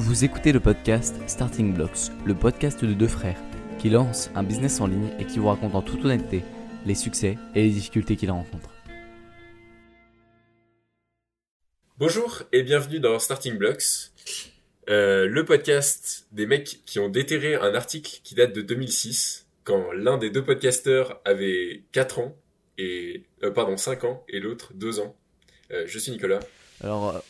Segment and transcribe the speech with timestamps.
[0.00, 3.42] Vous écoutez le podcast Starting Blocks, le podcast de deux frères
[3.80, 6.44] qui lancent un business en ligne et qui vous racontent en toute honnêteté
[6.86, 8.70] les succès et les difficultés qu'ils rencontrent.
[11.98, 14.12] Bonjour et bienvenue dans Starting Blocks,
[14.88, 19.90] euh, le podcast des mecs qui ont déterré un article qui date de 2006 quand
[19.90, 22.36] l'un des deux podcasteurs avait 4 ans
[22.78, 25.16] et euh, pardon 5 ans et l'autre 2 ans.
[25.72, 26.38] Euh, je suis Nicolas.
[26.84, 27.20] Alors,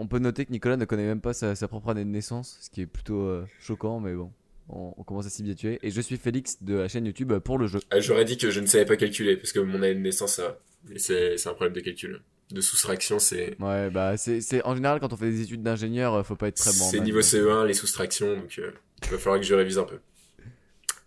[0.00, 2.58] on peut noter que Nicolas ne connaît même pas sa, sa propre année de naissance,
[2.62, 4.32] ce qui est plutôt euh, choquant, mais bon,
[4.70, 5.78] on, on commence à s'y habituer.
[5.82, 7.80] Et je suis Félix de la chaîne YouTube pour le jeu.
[7.90, 10.36] Ah, J'aurais dit que je ne savais pas calculer parce que mon année de naissance
[10.36, 10.58] ça
[10.96, 12.22] c'est un problème de calcul.
[12.50, 16.22] De soustraction c'est Ouais, bah c'est en général quand on fait des études d'ingénieur, euh,
[16.24, 16.88] faut pas être très bon.
[16.90, 18.72] c'est niveau CE1 les soustractions donc euh,
[19.04, 19.98] il va falloir que je révise un peu.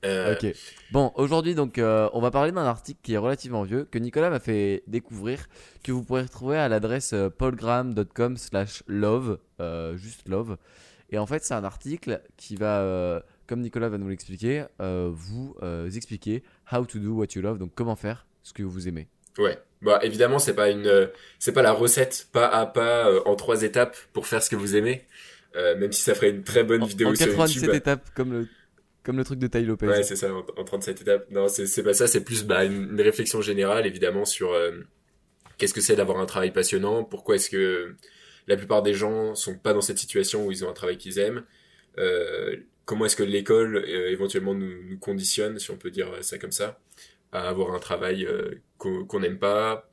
[0.06, 0.54] Euh, Ok.
[0.92, 4.30] Bon, aujourd'hui donc euh, on va parler d'un article qui est relativement vieux que Nicolas
[4.30, 5.48] m'a fait découvrir
[5.84, 10.58] que vous pourrez retrouver à l'adresse euh, paulgram.com/love, euh, juste love.
[11.10, 15.10] Et en fait, c'est un article qui va, euh, comme Nicolas va nous l'expliquer, euh,
[15.14, 18.88] vous euh, expliquer how to do what you love, donc comment faire ce que vous
[18.88, 19.08] aimez.
[19.38, 19.58] Ouais.
[19.82, 23.64] Bah évidemment c'est pas une c'est pas la recette pas à pas euh, en trois
[23.64, 25.06] étapes pour faire ce que vous aimez.
[25.56, 27.76] Euh, même si ça ferait une très bonne En, vidéo en sur 97 YouTube.
[27.76, 28.48] étapes, comme le,
[29.04, 29.88] comme le truc de Ty Lopez.
[29.88, 31.30] Ouais, c'est ça, en, en 37 étapes.
[31.30, 34.72] Non, c'est pas ça, c'est plus bah, une, réflexion générale, évidemment, sur euh,
[35.58, 37.96] qu'est-ce que c'est d'avoir un travail passionnant, pourquoi est-ce que
[38.48, 41.20] la plupart des gens sont pas dans cette situation où ils ont un travail qu'ils
[41.20, 41.44] aiment,
[41.98, 46.52] euh, comment est-ce que l'école euh, éventuellement nous, conditionne, si on peut dire ça comme
[46.52, 46.80] ça,
[47.34, 48.28] à avoir un travail
[48.78, 49.90] qu'on n'aime pas.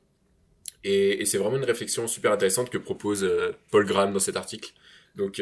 [0.83, 3.29] Et, c'est vraiment une réflexion super intéressante que propose
[3.71, 4.71] Paul Graham dans cet article.
[5.15, 5.41] Donc,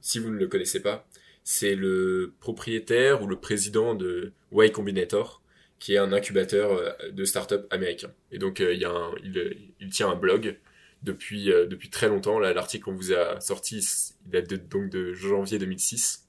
[0.00, 1.06] si vous ne le connaissez pas,
[1.44, 5.42] c'est le propriétaire ou le président de Y Combinator,
[5.78, 8.12] qui est un incubateur euh, de start-up américain.
[8.32, 10.58] Et donc, euh, il, y un- il, il tient un blog
[11.02, 12.38] depuis, euh, depuis très longtemps.
[12.38, 13.78] L'article qu'on vous a sorti,
[14.26, 16.26] il date de, donc de janvier 2006.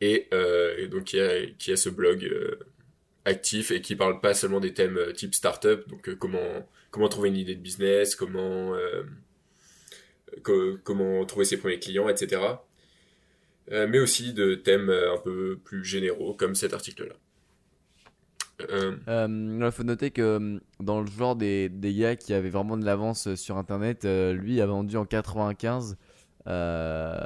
[0.00, 2.58] Et, euh, donc, a, qui a ce blog euh,
[3.24, 7.08] actif et qui parle pas seulement des thèmes euh, type start-up, donc euh, comment, comment
[7.08, 9.04] trouver une idée de business, comment, euh,
[10.42, 12.40] co- comment trouver ses premiers clients, etc.
[13.72, 17.14] Euh, mais aussi de thèmes euh, un peu plus généraux, comme cet article-là.
[18.70, 18.96] Euh,
[19.60, 22.84] il faut noter que euh, dans le genre des, des gars qui avaient vraiment de
[22.84, 25.96] l'avance sur internet, lui a vendu en 95,
[26.46, 27.18] euh,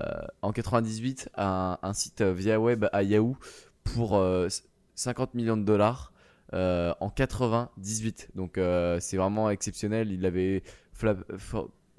[0.43, 3.37] en 98 un, un site via web à Yahoo
[3.85, 4.49] pour euh,
[4.95, 6.13] 50 millions de dollars
[6.53, 8.31] en 98.
[8.35, 8.59] Donc
[8.99, 10.11] c'est vraiment exceptionnel.
[10.11, 10.65] Il avait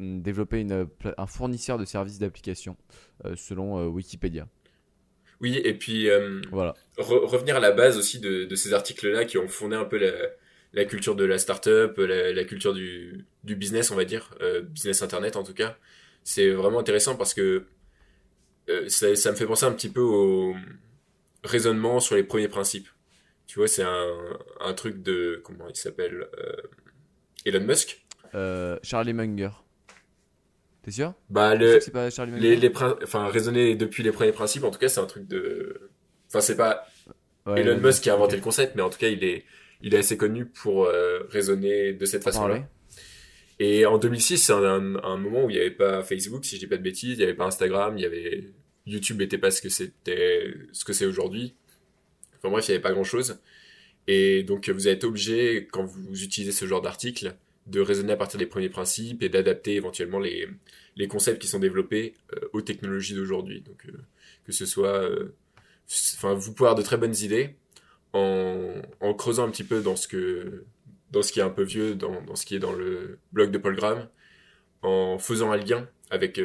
[0.01, 2.75] for- développé une, un fournisseur de services d'application
[3.25, 4.47] euh, selon euh, Wikipédia.
[5.39, 6.75] oui, et puis euh, Voilà.
[6.97, 9.97] re- revenir à la base aussi de, de ces articles-là qui ont fondé un peu
[9.97, 10.11] la,
[10.73, 14.61] la culture de la start-up, la, la culture du, du business, on va dire, euh,
[14.61, 15.77] business internet en tout cas.
[16.23, 17.65] C'est vraiment intéressant parce que
[18.69, 20.55] euh, ça, ça me fait penser un petit peu au
[21.43, 22.87] raisonnement sur les premiers principes.
[23.47, 26.55] Tu vois, c'est un, un truc de, comment il s'appelle, euh,
[27.45, 28.05] Elon Musk.
[28.83, 29.49] Charlie Munger.
[30.83, 31.13] T'es sûr?
[31.29, 32.71] Bah, le, que c'est pas Charlie Munger les, les
[33.03, 35.91] enfin, raisonner depuis les premiers principes, en tout cas, c'est un truc de,
[36.27, 36.87] enfin, c'est pas
[37.45, 39.45] Ouais, Elon Musk qui a inventé le concept, mais en tout cas, il est,
[39.81, 42.67] il est assez connu pour euh, raisonner de cette façon-là.
[43.59, 46.55] Et en 2006, c'est un, un, un moment où il n'y avait pas Facebook, si
[46.55, 48.51] je dis pas de bêtises, il n'y avait pas Instagram, il y avait
[48.85, 51.55] YouTube n'était pas ce que c'était, ce que c'est aujourd'hui.
[52.37, 53.39] Enfin bref, il n'y avait pas grand-chose.
[54.07, 57.35] Et donc, vous êtes obligé, quand vous utilisez ce genre d'article,
[57.67, 60.47] de raisonner à partir des premiers principes et d'adapter éventuellement les,
[60.95, 63.61] les concepts qui sont développés euh, aux technologies d'aujourd'hui.
[63.61, 63.91] Donc, euh,
[64.45, 65.33] que ce soit, euh,
[66.15, 67.55] enfin, vous pouvez avoir de très bonnes idées
[68.13, 70.65] en, en creusant un petit peu dans ce que,
[71.11, 73.51] dans ce qui est un peu vieux, dans, dans ce qui est dans le blog
[73.51, 74.09] de Paul Graham,
[74.81, 76.41] en faisant un lien avec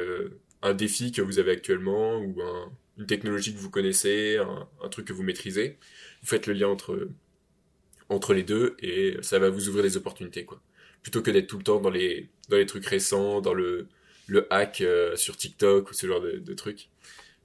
[0.62, 4.88] un défi que vous avez actuellement ou un- une technologie que vous connaissez, un, un
[4.88, 5.78] truc que vous maîtrisez.
[6.22, 7.08] Vous faites le lien entre,
[8.08, 10.60] entre les deux et ça va vous ouvrir des opportunités, quoi.
[11.06, 13.86] Plutôt que d'être tout le temps dans les, dans les trucs récents, dans le,
[14.26, 16.88] le hack euh, sur TikTok ou ce genre de, de trucs.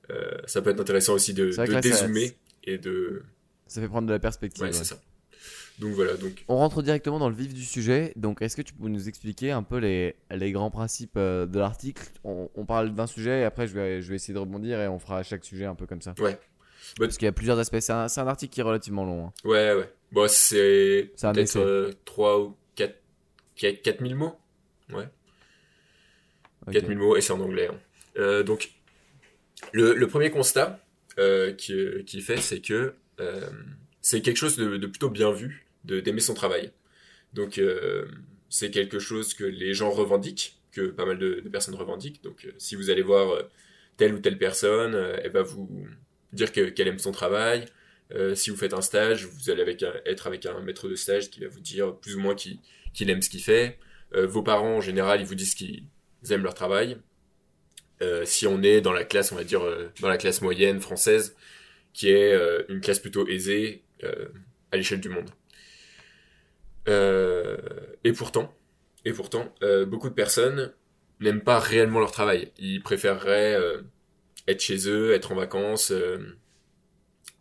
[0.10, 2.31] Euh, ça peut être intéressant aussi de, de là, ça- dézoomer
[2.63, 3.22] et de...
[3.68, 4.63] Ça fait prendre de la perspective.
[4.63, 4.74] Ouais, ouais.
[4.74, 5.00] c'est ça.
[5.78, 8.13] Donc voilà, donc On rentre directement dans le vif du sujet.
[8.16, 11.60] Donc, est-ce que tu peux nous expliquer un peu les, les grands principes euh, de
[11.60, 12.02] l'article?
[12.24, 14.88] On, on parle d'un sujet et après, je vais, je vais essayer de rebondir et
[14.88, 16.16] on fera à chaque sujet un peu comme ça.
[16.19, 16.38] Ouais.
[16.98, 17.80] Parce qu'il y a plusieurs aspects.
[17.80, 19.28] C'est un, un article qui est relativement long.
[19.28, 19.34] hein.
[19.46, 19.90] Ouais, ouais.
[20.12, 22.57] Bon, c'est peut-être euh, 3 ou 4,
[23.56, 24.36] 4000 mots?
[24.92, 25.07] Ouais,
[26.68, 26.74] Ok.
[26.74, 27.68] 4000 mots, et c'est en anglais.
[27.68, 27.80] hein.
[28.18, 28.71] Euh, donc,
[29.74, 30.80] le, le premier constat
[31.19, 31.75] euh, qui,
[32.06, 33.50] qui est fait, c'est que euh,
[34.01, 36.71] c'est quelque chose de, de plutôt bien vu, de d'aimer son travail.
[37.33, 38.07] Donc, euh,
[38.50, 42.24] c'est quelque chose que les gens revendiquent, que pas mal de, de personnes revendiquent.
[42.24, 43.44] Donc, euh, si vous allez voir euh,
[43.97, 45.88] telle ou telle personne, elle va vous
[46.33, 47.65] dire qu'elle aime son travail.
[48.36, 51.39] si vous faites un stage, vous allez avec être avec un maître de stage qui
[51.42, 52.36] va vous dire plus ou moins
[52.94, 53.78] qu'il aime ce qu'il fait.
[54.14, 55.86] vos parents, en général, ils vous disent qu'ils
[56.30, 56.98] aiment leur travail.
[58.26, 59.62] si on est dans la classe, on va dire,
[60.02, 61.36] dans la classe moyenne française,
[61.94, 62.38] qui est
[62.70, 63.84] une classe plutôt aisée
[64.72, 65.30] à l'échelle du monde.
[66.88, 68.54] et pourtant,
[69.06, 69.54] et pourtant,
[69.88, 70.74] beaucoup de personnes
[71.22, 72.52] n'aiment pas réellement leur travail.
[72.58, 73.82] Ils préféreraient euh,
[74.48, 76.38] être chez eux, être en vacances, euh,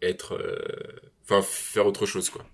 [0.02, 2.44] être, euh, enfin faire autre chose quoi.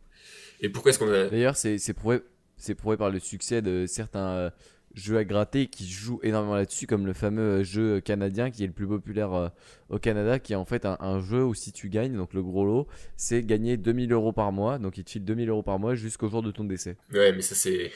[0.61, 2.21] Et pourquoi est-ce qu'on a D'ailleurs, c'est prouvé,
[2.56, 4.50] c'est prouvé par le succès de certains
[4.97, 8.73] jeux à gratter qui jouent énormément là-dessus, comme le fameux jeu canadien qui est le
[8.73, 9.53] plus populaire
[9.91, 12.64] au Canada, qui est en fait un, jeu où si tu gagnes, donc le gros
[12.64, 12.87] lot,
[13.17, 16.29] c'est gagner 2000 euros par mois, donc il te file 2000 euros par mois jusqu'au
[16.29, 16.97] jour de ton décès.
[17.12, 17.93] Ouais, mais ça c'est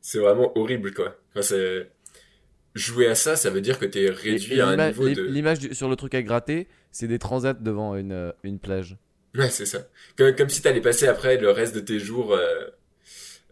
[0.00, 1.16] c'est vraiment horrible quoi.
[1.30, 1.90] Enfin, c'est
[2.74, 5.22] jouer à ça, ça veut dire que tu es réduit à un niveau de...
[5.22, 8.96] L'image sur le truc à gratter, c'est des transats devant une, euh, une plage.
[9.34, 9.88] Ouais, c'est ça.
[10.16, 12.66] Comme, comme si t'allais passer après le reste de tes jours euh,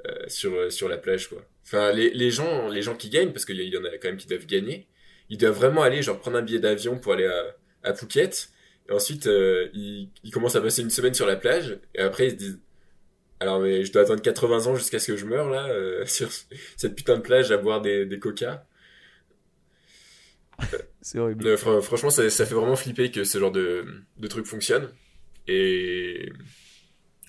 [0.07, 1.45] euh, sur, sur la plage, quoi.
[1.65, 4.17] Enfin, les, les, gens, les gens qui gagnent, parce qu'il y en a quand même
[4.17, 4.89] qui doivent gagner,
[5.29, 8.51] ils doivent vraiment aller, genre, prendre un billet d'avion pour aller à, à Phuket,
[8.89, 12.31] et ensuite, ils, ils commencent à passer une semaine sur la plage, et après, ils
[12.31, 12.61] se disent,
[13.39, 15.69] alors, mais je dois attendre 80 ans jusqu'à ce que je meure, là,
[16.07, 16.29] sur
[16.77, 18.67] cette putain de plage à boire des, des coca.
[21.01, 21.47] c'est horrible.
[21.47, 23.85] Euh, franchement, ça, fait vraiment flipper que ce genre de,
[24.19, 24.89] de truc fonctionne.
[25.47, 26.31] Et,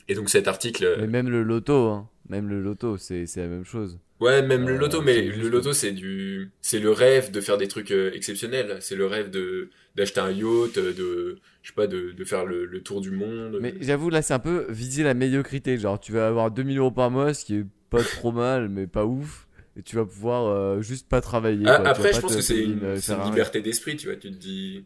[0.07, 0.85] et donc cet article.
[0.85, 2.09] Euh, mais même le loto, hein.
[2.31, 3.99] Même le loto, c'est la même chose.
[4.19, 7.57] Ouais, même le euh, loto, mais le loto, c'est du, c'est le rêve de faire
[7.57, 8.77] des trucs exceptionnels.
[8.79, 12.65] C'est le rêve de d'acheter un yacht, de, je sais pas, de, de faire le,
[12.65, 13.57] le, tour du monde.
[13.59, 15.77] Mais j'avoue, là, c'est un peu viser la médiocrité.
[15.77, 18.87] Genre, tu vas avoir 2000 euros par mois, ce qui est pas trop mal, mais
[18.87, 19.47] pas ouf
[19.77, 21.65] et tu vas pouvoir euh, juste pas travailler.
[21.67, 22.95] Ah, après, je pense que c'est une,
[23.25, 24.15] liberté d'esprit, tu vois.
[24.15, 24.85] Tu te dis,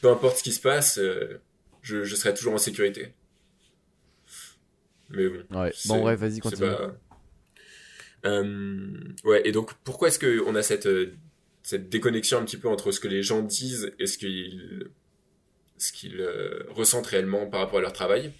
[0.00, 1.40] peu importe ce qui se passe, euh,
[1.82, 3.12] je, je, serai toujours en sécurité.
[5.12, 5.60] Mais bon.
[5.60, 5.72] Ouais.
[5.86, 6.70] Bon, ouais, vas-y, continue.
[8.24, 10.88] Euh, ouais, et donc, pourquoi est-ce qu'on a cette,
[11.62, 14.88] cette déconnexion un petit peu entre ce que les gens disent et ce qu'ils
[15.78, 16.24] ce qu'ils
[16.68, 18.32] ressentent réellement par rapport à leur travail?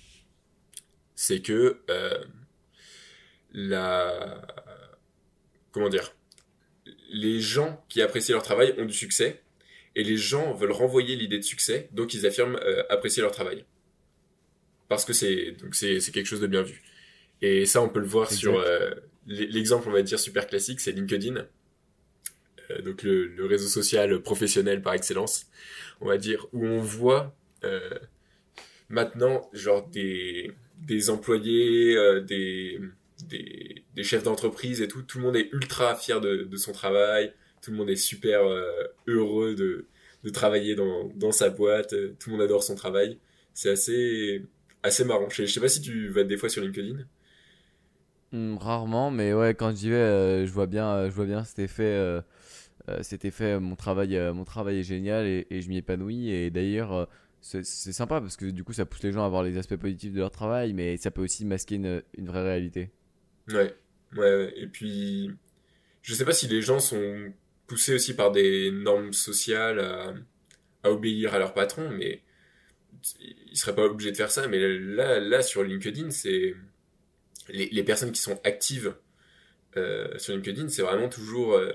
[1.14, 1.78] C'est que
[3.52, 4.42] la
[5.72, 6.14] comment dire,
[7.10, 9.42] les gens qui apprécient leur travail ont du succès
[9.96, 13.64] et les gens veulent renvoyer l'idée de succès, donc ils affirment euh, apprécier leur travail.
[14.92, 16.82] Parce que c'est donc c'est quelque chose de bien vu.
[17.40, 18.90] Et ça, on peut le voir sur euh,
[19.26, 21.46] l'exemple, on va dire super classique, c'est LinkedIn,
[22.70, 25.46] euh, donc le, le, réseau social professionnel par excellence,
[26.00, 27.34] on va dire, où on voit
[28.88, 31.96] maintenant genre des des employés,
[32.26, 32.80] des
[33.28, 36.72] des, des chefs d'entreprise et tout, tout le monde est ultra fier de, de son
[36.72, 39.86] travail, tout le monde est super euh, heureux de,
[40.24, 43.18] de travailler dans, dans, sa boîte, euh, tout le monde adore son travail.
[43.54, 44.44] C'est assez,
[44.82, 45.28] assez marrant.
[45.30, 46.98] Je sais, pas si tu vas des fois sur LinkedIn.
[48.32, 51.58] Hmm, rarement, mais ouais, quand j'y vais, euh, je vois bien, je vois bien cet
[51.58, 52.20] effet.
[53.02, 56.30] cet effet, mon travail, mon travail est génial et, et je m'y épanouis.
[56.30, 57.08] Et d'ailleurs,
[57.42, 60.12] c'est sympa parce que du coup, ça pousse les gens à voir les aspects positifs
[60.12, 62.90] de leur travail, mais ça peut aussi masquer une, une vraie réalité.
[63.48, 63.74] Ouais,
[64.16, 65.30] ouais, et puis
[66.02, 67.32] je sais pas si les gens sont
[67.66, 70.14] poussés aussi par des normes sociales à,
[70.84, 72.22] à obéir à leur patron, mais
[73.20, 74.46] ils seraient pas obligés de faire ça.
[74.48, 76.54] Mais là, là sur LinkedIn, c'est
[77.48, 78.94] les, les, personnes qui sont actives
[79.76, 81.72] euh, sur LinkedIn, c'est vraiment toujours euh,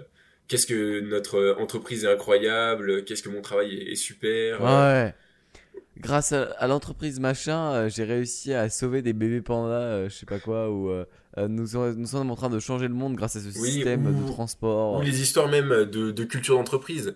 [0.47, 4.61] qu'est-ce que notre entreprise est incroyable, qu'est-ce que mon travail est, super.
[4.61, 5.13] Ouais.
[5.97, 10.39] Grâce à, l'entreprise machin, euh, j'ai réussi à sauver des bébés pandas, je sais pas
[10.39, 10.91] quoi, ou
[11.37, 14.31] euh, nous, nous, sommes en train de changer le monde grâce à ce système de
[14.31, 14.99] transport.
[14.99, 17.15] Ou les histoires même de, de culture d'entreprise.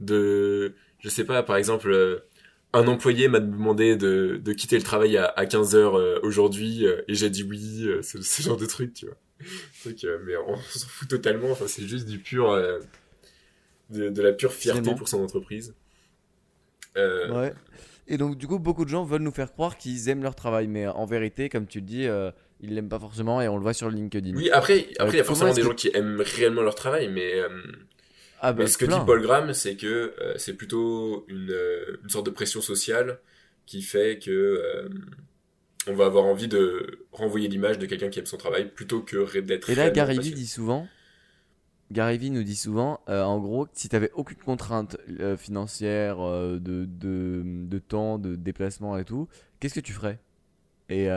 [0.00, 2.18] De, je sais pas, par exemple, euh,
[2.74, 6.84] un employé m'a demandé de, de, quitter le travail à, à 15 heures euh, aujourd'hui
[6.84, 9.16] et j'ai dit oui, c'est ce genre de truc, tu vois.
[10.24, 12.54] mais on s'en fout totalement, enfin, c'est juste du pur,
[13.90, 15.74] de, de, la pure fierté pour son entreprise.
[16.96, 17.52] Ouais.
[18.06, 20.66] Et donc, du coup, beaucoup de gens veulent nous faire croire qu'ils aiment leur travail,
[20.66, 22.06] mais en vérité, comme tu le dis,
[22.64, 24.34] ils l'aiment pas forcément et on le voit sur LinkedIn.
[24.34, 27.34] Oui, après, après il y a forcément des gens qui aiment réellement leur travail, mais,
[27.34, 27.48] euh,
[28.44, 32.10] ah bah, ce que dit Paul Graham, c'est que euh, c'est plutôt une, euh, une,
[32.10, 33.18] sorte de pression sociale
[33.64, 34.90] qui fait que
[35.86, 39.38] on va avoir envie de renvoyer l'image de quelqu'un qui aime son travail plutôt que
[39.40, 39.70] d'être.
[39.70, 40.86] Et là, Gary Vee dit souvent.
[41.90, 44.98] Gary Vee nous dit souvent, en gros, si tu avais aucune contrainte
[45.38, 50.18] financière, de, de, de, temps, de déplacement et tout, qu'est-ce que tu ferais?
[50.90, 51.08] Et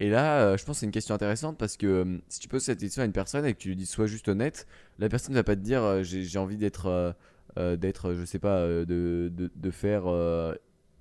[0.00, 2.48] et là, euh, je pense que c'est une question intéressante parce que euh, si tu
[2.48, 4.66] poses cette question à une personne et que tu lui dis sois juste honnête,
[4.98, 7.14] la personne ne va pas te dire euh, j'ai envie d'être
[7.56, 8.84] d'être, je sais pas, de,
[9.34, 10.04] de, de faire.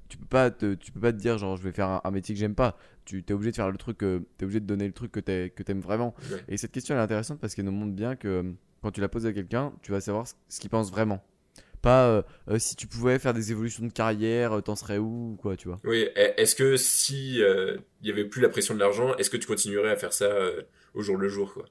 [0.09, 2.11] tu peux pas te, tu peux pas te dire genre je vais faire un, un
[2.11, 2.77] métier que j'aime pas.
[3.05, 4.05] Tu es obligé de faire le truc, tu
[4.39, 6.15] es obligé de donner le truc que tu que aimes vraiment.
[6.47, 9.09] Et cette question elle est intéressante parce qu'elle nous montre bien que quand tu la
[9.09, 11.23] poses à quelqu'un, tu vas savoir ce qu'il pense vraiment.
[11.81, 15.37] Pas euh, euh, si tu pouvais faire des évolutions de carrière, euh, t'en serais où
[15.41, 15.79] quoi, tu vois.
[15.83, 19.37] Oui, e- est-ce que si il y avait plus la pression de l'argent, est-ce que
[19.37, 20.29] tu continuerais à faire ça
[20.93, 21.65] au jour le jour quoi?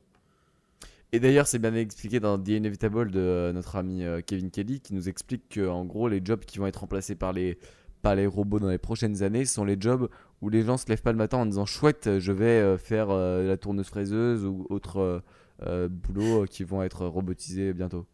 [1.13, 5.09] Et d'ailleurs, c'est bien expliqué dans The Inevitable de notre ami Kevin Kelly qui nous
[5.09, 7.59] explique que en gros, les jobs qui vont être remplacés par les,
[8.03, 10.09] par les robots dans les prochaines années sont les jobs
[10.43, 13.57] où les gens se lèvent pas le matin en disant chouette, je vais faire la
[13.57, 15.23] tourneuse fraiseuse ou autre
[15.63, 18.07] euh, boulot qui vont être robotisés bientôt.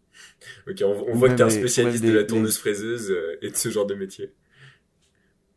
[0.69, 3.57] Ok, on, on voit que t'es un spécialiste de la tourneuse fraiseuse euh, et de
[3.57, 4.33] ce genre de métier.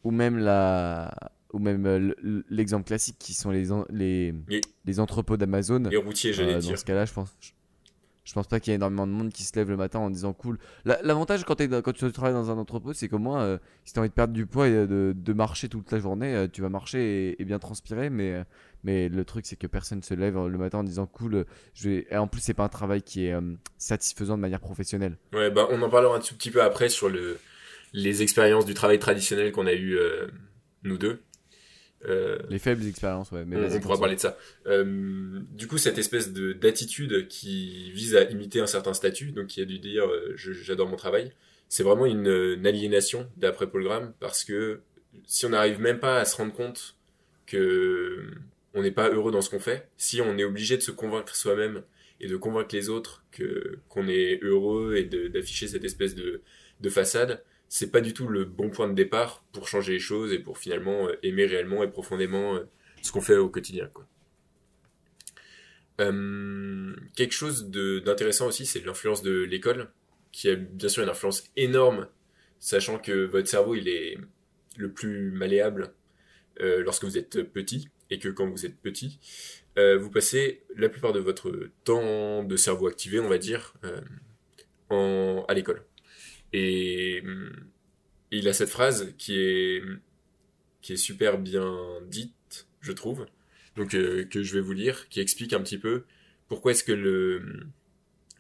[0.03, 1.13] Ou même la
[1.53, 4.33] ou même euh, l'exemple classique qui sont les, en- les,
[4.83, 5.83] les entrepôts d'Amazon.
[5.89, 6.71] Les routiers, j'allais Euh, dire.
[6.71, 7.33] Dans ce cas-là, je pense,
[8.25, 10.09] je, pense pas qu'il y ait énormément de monde qui se lève le matin en
[10.09, 10.59] disant cool.
[10.83, 14.01] La- L'avantage quand, tu travailles dans un entrepôt, c'est qu'au moins, euh, si tu as
[14.01, 16.69] envie de perdre du poids et de, de marcher toute la journée, euh, tu vas
[16.69, 18.09] marcher et, et bien transpirer.
[18.09, 18.43] Mais, euh,
[18.86, 21.36] mais le truc, c'est que personne se lève euh, le matin en disant cool.
[21.36, 22.08] euh, Je vais...
[22.12, 23.42] Et en plus, c'est pas un travail qui est euh,
[23.80, 25.18] satisfaisant de manière professionnelle.
[25.34, 27.39] Ouais, bah, on en parlera un tout petit peu après sur le,
[27.94, 30.27] les expériences du travail traditionnel qu'on a eu euh,
[30.84, 31.20] nous deux.
[32.08, 33.44] Euh, Les faibles expériences, ouais.
[33.46, 34.38] Mais on, pourra parler de ça.
[34.68, 39.48] Euh, du coup, cette espèce de d'attitude qui vise à imiter un certain statut, donc
[39.48, 41.34] qui a dû dire euh, j'adore mon travail,
[41.68, 44.82] c'est vraiment une, une aliénation d'après Paul Graham parce que
[45.25, 46.96] si on n'arrive même pas à se rendre compte
[47.48, 48.30] que
[48.75, 51.36] on n'est pas heureux dans ce qu'on fait, si on est obligé de se convaincre
[51.36, 51.82] soi-même
[52.20, 53.25] et de convaincre les autres
[53.88, 56.41] qu'on est heureux et d'afficher cette espèce de,
[56.82, 60.34] de façade, c'est pas du tout le bon point de départ pour changer les choses
[60.34, 62.63] et pour finalement euh, aimer réellement et profondément euh,
[63.01, 63.89] ce qu'on fait au quotidien.
[66.01, 69.89] Euh, quelque chose d'intéressant aussi, c'est l'influence de l'école,
[70.32, 72.08] qui a bien sûr une influence énorme,
[72.60, 74.17] sachant que votre cerveau est
[74.77, 75.94] le plus malléable
[76.60, 79.19] lorsque vous êtes petit, et que quand vous êtes petit,
[79.77, 83.74] euh, vous passez la plupart de votre temps de cerveau activé, on va dire,
[84.91, 85.83] euh, à l'école.
[86.53, 87.51] Et hum,
[88.31, 89.81] il a cette phrase qui est,
[90.95, 91.75] super bien
[92.07, 93.25] dite, je trouve,
[93.75, 96.03] donc euh, que je vais vous lire, qui explique un petit peu
[96.47, 97.67] pourquoi est-ce que le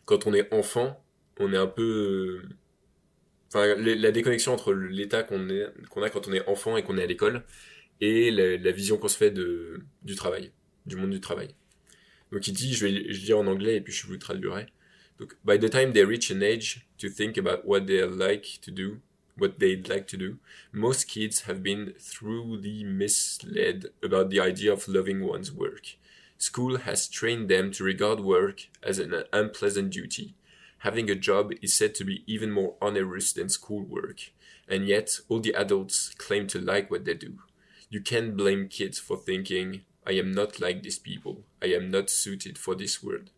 [0.05, 1.03] quand on est enfant,
[1.39, 2.49] on est un peu euh,
[3.47, 7.07] enfin la déconnexion entre l'état qu'on a quand on est enfant et qu'on est à
[7.07, 7.43] l'école
[8.01, 10.51] et la, vision qu'on se fait de du travail,
[10.85, 11.49] du monde du travail.
[12.31, 14.67] Donc il dit, je vais je dire en anglais et puis je vous traduirai.
[15.19, 18.71] Donc by the time they reach an age to think about what they like to
[18.71, 18.99] do,
[19.37, 20.37] what they'd like to do,
[20.73, 25.95] most kids have been thoroughly misled about the idea of loving one's work.
[26.37, 30.35] School has trained them to regard work as an unpleasant duty.
[30.79, 34.31] Having a job is said to be even more onerous than schoolwork,
[34.67, 37.39] and yet all the adults claim to like what they do.
[37.91, 42.09] You can't blame kids for thinking, I am not like these people, I am not
[42.09, 43.29] suited for this world.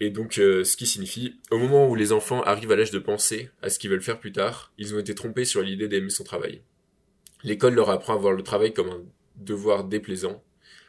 [0.00, 2.98] Et donc, euh, ce qui signifie, au moment où les enfants arrivent à l'âge de
[2.98, 6.10] penser à ce qu'ils veulent faire plus tard, ils ont été trompés sur l'idée d'aimer
[6.10, 6.60] son travail.
[7.44, 9.04] L'école leur apprend à voir le travail comme un
[9.36, 10.42] devoir déplaisant.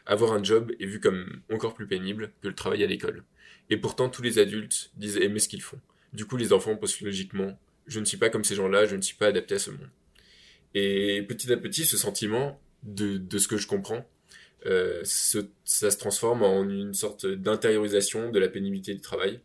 [0.06, 3.24] Avoir un job est vu comme encore plus pénible que le travail à l'école.
[3.70, 5.80] Et pourtant, tous les adultes disent aimer ce qu'ils font.
[6.12, 7.58] Du coup, les enfants pensent logiquement,
[7.88, 9.90] je ne suis pas comme ces gens-là, je ne suis pas adapté à ce monde.
[10.74, 14.06] Et petit à petit, ce sentiment, de, ce que je comprends,
[14.66, 19.40] euh, ça se transforme en une sorte d'intériorisation de la pénibilité du travail.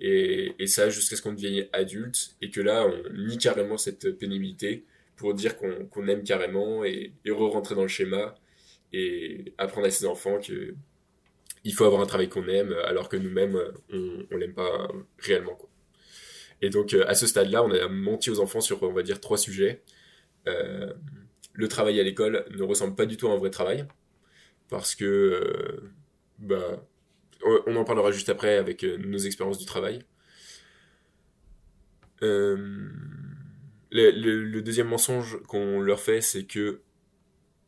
[0.00, 4.84] Et, ça jusqu'à ce qu'on devienne adulte et que là, on nie carrément cette pénibilité
[5.16, 8.34] pour dire qu'on aime carrément et, re-rentrer dans le schéma
[8.92, 10.74] et apprendre à ses enfants que
[11.66, 13.58] il faut avoir un travail qu'on aime alors que nous-mêmes,
[13.90, 14.88] on, on l'aime pas
[15.18, 15.58] réellement.
[16.60, 19.20] Et donc, euh, à ce stade-là, on a menti aux enfants sur, on va dire,
[19.20, 19.82] trois sujets.
[20.46, 20.92] Euh,
[21.52, 23.86] le travail à l'école ne ressemble pas du tout à un vrai travail
[24.68, 25.90] parce que euh,
[26.38, 26.84] bah
[27.66, 30.00] on en parlera juste après avec euh, nos expériences du travail.
[32.20, 32.90] Le,
[34.62, 36.80] deuxième mensonge qu'on leur fait, c'est que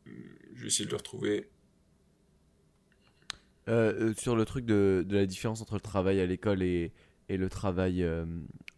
[0.05, 1.47] je vais essayer de le retrouver.
[3.67, 6.91] Sur le truc de, la différence entre le travail à l'école et,
[7.29, 8.03] le travail,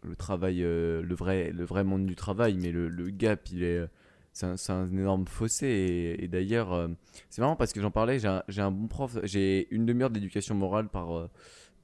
[0.02, 3.62] le travail, euh, le vrai, le vrai monde du travail, mais le, le gap, il
[3.62, 3.84] est,
[4.32, 6.16] c'est un, un énorme fossé.
[6.18, 6.88] Et, d'ailleurs, euh,
[7.28, 8.18] c'est marrant parce que j'en parlais.
[8.18, 11.28] J'ai un, un bon prof, j'ai une demi-heure d'éducation morale par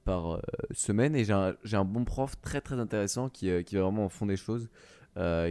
[0.09, 0.39] euh,
[0.71, 4.09] semaine et j'ai un, un bon prof très très intéressant qui, qui va vraiment au
[4.09, 4.69] fond des choses,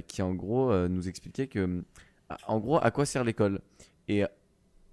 [0.06, 1.84] qui en gros nous expliquait que,
[2.46, 3.60] en gros, à quoi sert l'école
[4.08, 4.24] et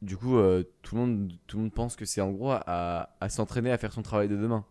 [0.02, 0.38] du coup,
[0.82, 3.78] tout, le monde, tout le monde pense que c'est en gros à, à s'entraîner à
[3.78, 4.66] faire son travail de demain.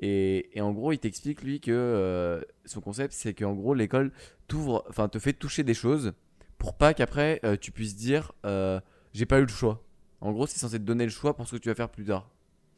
[0.00, 4.12] Et, et en gros, il t'explique, lui, que euh, son concept, c'est qu'en gros, l'école
[4.46, 6.12] t'ouvre, enfin, te fait toucher des choses
[6.58, 8.80] pour pas qu'après, euh, tu puisses dire, euh,
[9.12, 9.82] j'ai pas eu le choix.
[10.20, 12.04] En gros, c'est censé te donner le choix pour ce que tu vas faire plus
[12.04, 12.30] tard.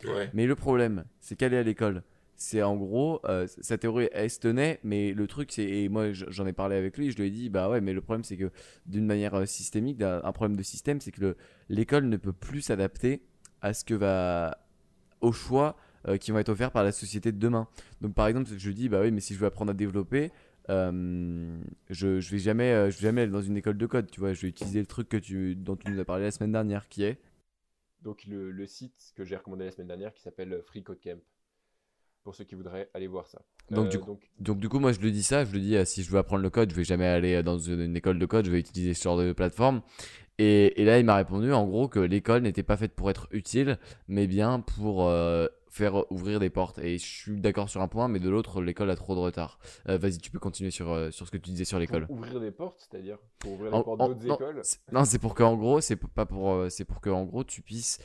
[0.04, 0.30] Ouais.
[0.32, 2.02] Mais le problème, c'est qu'aller à l'école,
[2.37, 6.46] c'est en gros, sa théorie, elle se tenait, mais le truc, c'est, et moi j'en
[6.46, 8.52] ai parlé avec lui, je lui ai dit, bah ouais, mais le problème, c'est que
[8.87, 11.37] d'une manière systémique, d'un- un problème de système, c'est que le-
[11.68, 13.22] l'école ne peut plus s'adapter
[13.60, 14.56] à ce que va,
[15.20, 15.76] aux choix
[16.18, 17.66] qui vont être offerts par la société de demain.
[18.00, 20.30] Donc par exemple, je lui dis, bah oui, mais si je veux apprendre à développer,
[20.70, 21.58] euh,
[21.90, 24.20] je, je vais jamais, euh, je vais jamais aller dans une école de code, tu
[24.20, 26.52] vois, je vais utiliser le truc que tu, dont tu nous as parlé la semaine
[26.52, 27.18] dernière, qui est
[28.02, 31.18] Donc le, le site que j'ai recommandé la semaine dernière qui s'appelle Free Code Camp.
[32.24, 33.40] Pour ceux qui voudraient aller voir ça.
[33.70, 35.76] Donc, Euh, du coup- Donc du coup, moi je lui dis ça, je lui dis
[35.76, 37.96] euh, si je veux apprendre le code, je vais jamais aller euh, dans une, une
[37.96, 39.80] école de code, je vais utiliser ce genre de plateforme.
[40.36, 43.28] Et, et là, il m'a répondu en gros que l'école n'était pas faite pour être
[43.30, 43.78] utile,
[44.08, 45.46] mais bien pour euh,
[45.78, 46.78] faire ouvrir des portes.
[46.78, 49.58] Et je suis d'accord sur un point, mais de l'autre, l'école a trop de retard.
[49.88, 52.06] Euh, Vas-y, tu peux continuer sur, euh, sur ce que tu disais sur l'école.
[52.11, 54.61] Ouvrir des portes, c'est-à-dire pour ouvrir En- les portes en- d'autres non, écoles.
[54.64, 57.44] c'est- Non, c'est pour qu'en gros, c'est pas pour, euh, c'est pour que en gros
[57.44, 57.99] tu puisses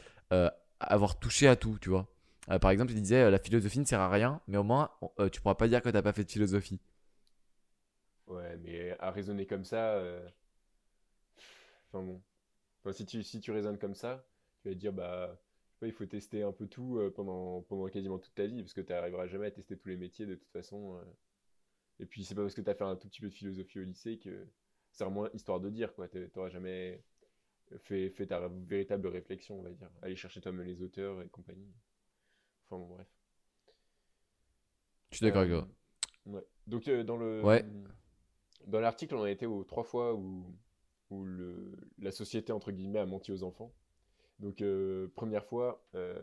[0.79, 2.07] avoir touché à tout, tu vois.
[2.61, 4.91] Par exemple, il disait la philosophie ne sert à rien, mais au moins
[5.31, 6.79] tu pourras pas dire que t'as pas fait de philosophie.
[8.27, 10.01] Ouais, mais à raisonner comme ça.
[11.91, 12.21] Enfin bon.
[12.83, 14.25] Enfin, si tu, si tu raisonnes comme ça,
[14.61, 15.39] tu vas te dire, bah,
[15.87, 18.81] il faut tester un peu tout euh, pendant, pendant quasiment toute ta vie, parce que
[18.81, 20.97] tu n'arriveras jamais à tester tous les métiers de toute façon.
[20.97, 21.03] euh.
[21.99, 23.79] Et puis, c'est pas parce que tu as fait un tout petit peu de philosophie
[23.79, 24.47] au lycée que
[24.91, 26.07] c'est vraiment histoire de dire, quoi.
[26.07, 27.01] Tu n'auras jamais
[27.83, 29.89] fait, fait ta véritable réflexion, on va dire.
[30.01, 31.71] Aller chercher toi-même les auteurs et compagnie.
[32.67, 33.07] Enfin bon, bref.
[35.11, 35.69] Je suis d'accord avec Euh, toi.
[36.25, 36.43] Ouais.
[36.67, 37.63] Donc euh, dans le Ouais.
[38.67, 40.55] dans l'article, on a été aux trois fois où,
[41.09, 43.73] où le, la société entre guillemets a menti aux enfants.
[44.43, 46.21] Donc euh, première fois, euh,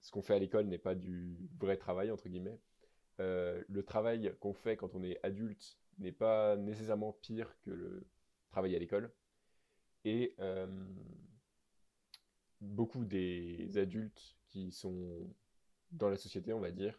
[0.00, 2.58] ce qu'on fait à l'école n'est pas du vrai travail entre guillemets.
[3.20, 8.06] Euh, le travail qu'on fait quand on est adulte n'est pas nécessairement pire que le
[8.48, 9.12] travail à l'école.
[10.06, 10.36] Et
[12.62, 15.28] beaucoup des adultes qui sont
[15.90, 16.98] dans la société, on va dire,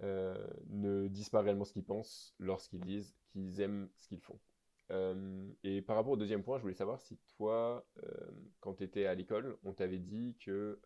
[0.00, 4.38] ne disent pas réellement ce qu'ils pensent lorsqu'ils disent qu'ils aiment ce qu'ils font.
[4.92, 8.10] Euh, et par rapport au deuxième point, je voulais savoir si toi, euh,
[8.60, 10.78] quand tu étais à l'école, on t'avait dit que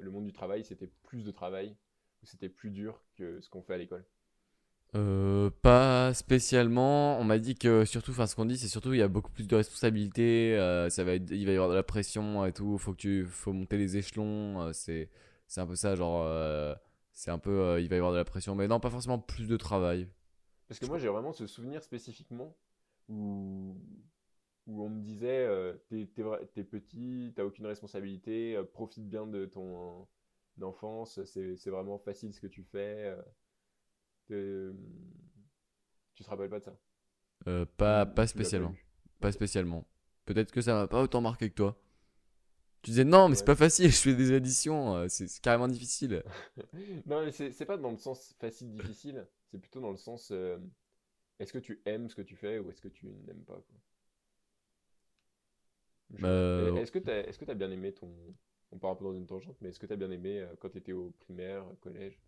[0.00, 1.76] le, monde du travail, c'était plus de travail,
[2.22, 4.04] ou c'était plus dur que ce qu'on fait à l'école?
[4.94, 7.18] Euh, pas spécialement.
[7.18, 9.30] On m'a dit que surtout, enfin, ce qu'on dit, c'est surtout il y a beaucoup
[9.30, 10.56] plus de responsabilités.
[10.90, 12.78] ça va être, il va y avoir de la pression et tout.
[12.78, 14.72] Faut que tu, faut monter les échelons.
[14.72, 15.10] c'est,
[15.46, 16.24] c'est un peu ça, genre,
[17.12, 19.48] c'est un peu, il va y avoir de la pression, mais non, pas forcément plus
[19.48, 20.08] de travail.
[20.68, 22.56] Parce que moi, j'ai vraiment ce souvenir spécifiquement
[23.08, 23.76] où,
[24.66, 26.08] où on me disait euh, t'es,
[26.54, 30.06] t'es petit, t'as aucune responsabilité, euh, profite bien de ton
[30.62, 33.16] enfance, c'est, c'est vraiment facile ce que tu fais.
[34.30, 34.72] euh,
[36.14, 36.76] tu te rappelles pas de ça?
[37.46, 38.74] Euh, pas, pas spécialement,
[39.20, 39.86] pas spécialement.
[40.24, 41.76] Peut-être que ça m'a pas autant marqué que toi.
[42.82, 43.90] Tu disais non, mais c'est pas facile.
[43.90, 46.22] Je fais des additions, c'est c'est carrément difficile.
[47.06, 50.32] Non, mais c'est, c'est pas dans le sens facile, difficile, c'est plutôt dans le sens
[51.38, 53.60] est-ce que tu aimes ce que tu fais ou est-ce que tu n'aimes pas
[56.24, 58.08] Euh, Est-ce que que t'as bien aimé ton.
[58.72, 60.70] On part un peu dans une tangente, mais est-ce que t'as bien aimé euh, quand
[60.70, 62.18] t'étais au primaire, collège?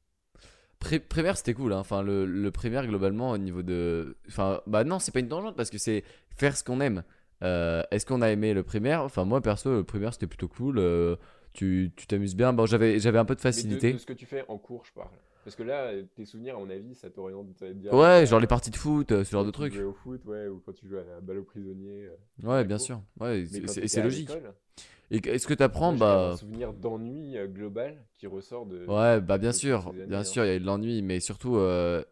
[0.78, 1.72] Pré- primaire, c'était cool.
[1.72, 1.78] hein.
[1.80, 4.16] Enfin, le, le primaire, globalement, au niveau de.
[4.28, 6.04] Enfin, bah non, c'est pas une tangente parce que c'est
[6.36, 7.02] faire ce qu'on aime.
[7.42, 9.02] Euh, Est-ce qu'on a aimé le primaire?
[9.02, 10.78] Enfin, moi, perso, le primaire, c'était plutôt cool.
[10.78, 11.16] euh,
[11.52, 12.52] tu tu t'amuses bien.
[12.52, 13.92] Bon, j'avais j'avais un peu de, facilité.
[13.92, 15.10] de ce que tu fais en cours, je parle.
[15.48, 17.90] Parce que là, euh, tes souvenirs, à mon avis, ça t'oriente bien.
[17.94, 19.72] Ouais, genre les parties de foot, euh, ce genre de Quand tu trucs.
[19.76, 22.04] jouais au foot, ouais, ou quand tu jouais à la balle aux prisonniers.
[22.04, 22.46] euh.
[22.46, 23.00] Ouais, bien sûr.
[23.18, 24.28] Ouais, Mais c'est- quand c'est t'étais c'est à logique.
[24.28, 24.52] l'école,
[25.11, 26.37] Et est-ce que t'apprends moi, j'ai un Bah.
[26.37, 28.84] souvenir d'ennui euh, global qui ressort de.
[28.84, 30.24] Ouais, bah bien de sûr, ces bien hein.
[30.24, 32.04] sûr, il y a de l'ennui, mais surtout, euh,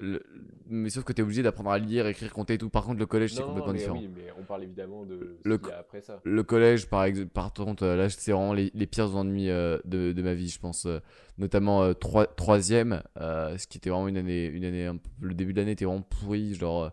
[0.00, 0.22] le-
[0.66, 2.70] mais sauf que t'es obligé d'apprendre à lire, écrire, compter et tout.
[2.70, 3.98] Par contre, le collège, c'est complètement mais différent.
[3.98, 6.20] oui, mais on parle évidemment de ce Le qu'il y co- a après ça.
[6.24, 9.78] Le collège, par exemple, par contre, euh, là, c'est vraiment les, les pires ennuis euh,
[9.84, 10.86] de, de ma vie, je pense.
[10.86, 11.00] euh,
[11.38, 15.10] notamment euh, troi- troisième, euh, ce qui était vraiment une année, une année, un peu-
[15.20, 16.90] le début de l'année était vraiment pourri, genre,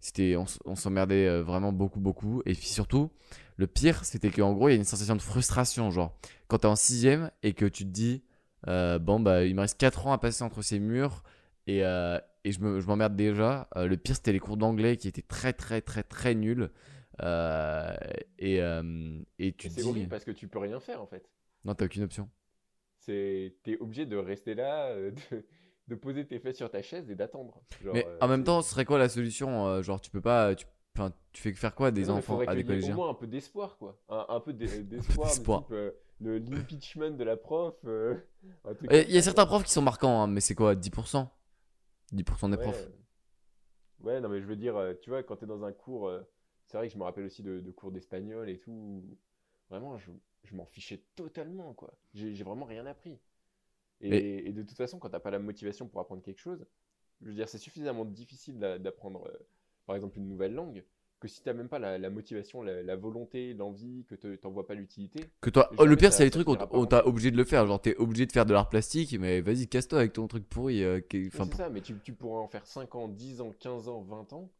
[0.00, 2.42] c'était, on, s'emmerdait vraiment beaucoup, beaucoup.
[2.46, 3.10] Et puis surtout,
[3.56, 6.16] le pire, c'était qu'en gros, il y a une sensation de frustration, genre,
[6.48, 8.22] quand t'es en sixième et que tu te dis,
[8.66, 11.22] bon, bah, il me reste 4 ans à passer entre ces murs
[11.66, 13.68] et, euh, et je me- je m'emmerde déjà.
[13.76, 16.70] Euh, le pire, c'était les cours d'anglais qui étaient très, très, très, très nuls.
[17.22, 17.94] Euh,
[18.38, 21.28] et, euh, et tu c'est dis, horrible parce que tu peux rien faire en fait.
[21.64, 22.28] non, t'as aucune option.
[23.06, 25.44] T'es obligé de rester là, euh, de,
[25.88, 27.62] de poser tes fesses sur ta chaise et d'attendre.
[27.92, 30.54] Mais euh, en même temps, ce serait quoi la solution euh, Genre, tu peux pas.
[30.54, 32.96] Tu, enfin, tu fais que faire quoi à des Non, enfants, à des collégiens Au
[32.96, 33.98] moins un peu d'espoir, quoi.
[34.08, 35.64] Un, un peu d'e- d'espoir.
[36.20, 37.74] l'impeachment de la prof.
[38.90, 41.28] Il y a certains profs qui sont marquants, hein, mais c'est quoi 10%
[42.12, 42.64] 10% des Ouais.
[42.64, 42.88] profs.
[44.00, 46.22] Ouais, non, mais je veux dire, euh, tu vois, quand t'es dans un cours, euh,
[46.66, 49.02] c'est vrai que je me rappelle aussi de, de cours d'espagnol et tout.
[49.70, 50.10] Vraiment, je,
[50.44, 51.94] je m'en fichais totalement, quoi.
[52.14, 53.18] J'ai vraiment rien appris.
[54.00, 56.66] Et, et de toute façon, quand t'as pas la motivation pour apprendre quelque chose,
[57.22, 59.38] je veux dire, c'est suffisamment difficile d'a- d'apprendre, euh,
[59.86, 60.84] par exemple, une nouvelle langue,
[61.20, 64.50] que si t'as même pas la, la motivation, la, la volonté, l'envie, que te- t'en
[64.50, 67.30] vois pas l'utilité, Que toi, oh, le pire, c'est les trucs où on t'a obligé
[67.30, 67.66] de le faire.
[67.66, 70.84] Genre, t'es obligé de faire de l'art plastique, mais vas-y, casse-toi avec ton truc pourri.
[70.84, 73.40] euh, qui- Oui, enfin, c'est ça, mais tu, tu pourrais en faire 5 ans, 10
[73.40, 74.50] ans, 15 ans, 20 ans.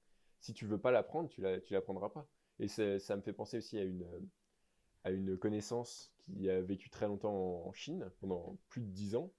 [0.41, 2.27] Si tu veux pas l'apprendre, tu la, tu l'apprendras pas.
[2.59, 4.07] Et ça me fait penser aussi à une,
[5.05, 9.31] à une connaissance qui a vécu très longtemps en Chine, pendant plus de 10 ans,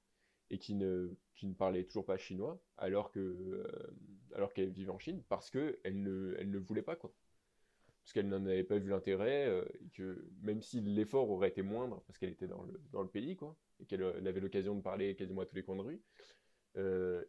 [0.52, 3.64] et qui ne, qui ne parlait toujours pas chinois, alors que, euh,
[4.36, 7.14] alors qu'elle vivait en Chine, parce que elle ne, elle ne voulait pas, quoi.
[8.04, 12.02] Parce qu'elle n'en avait pas vu l'intérêt, euh, que même si l'effort aurait été moindre,
[12.08, 14.82] parce qu'elle était dans le, dans le pays, quoi, et qu'elle euh, avait l'occasion de
[14.82, 16.02] parler quasiment à tous les coins de rue,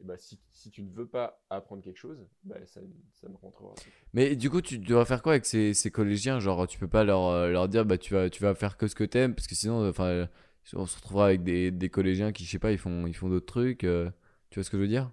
[0.00, 2.82] bah, si, si tu ne veux pas apprendre quelque chose, bah, ça,
[3.14, 3.82] ça ne rentrera pas.
[4.12, 6.38] Mais du coup, tu dois faire quoi avec ces, ces collégiens?
[6.38, 8.94] Genre, tu peux pas leur, leur dire, bah, tu vas, tu vas faire que ce
[8.94, 10.28] que t'aimes, parce que sinon, enfin,
[10.74, 13.28] on se retrouvera avec des, des collégiens qui, je sais pas, ils font, ils font
[13.28, 13.84] d'autres trucs.
[13.84, 14.10] euh,
[14.50, 15.10] tu vois ce que je veux dire?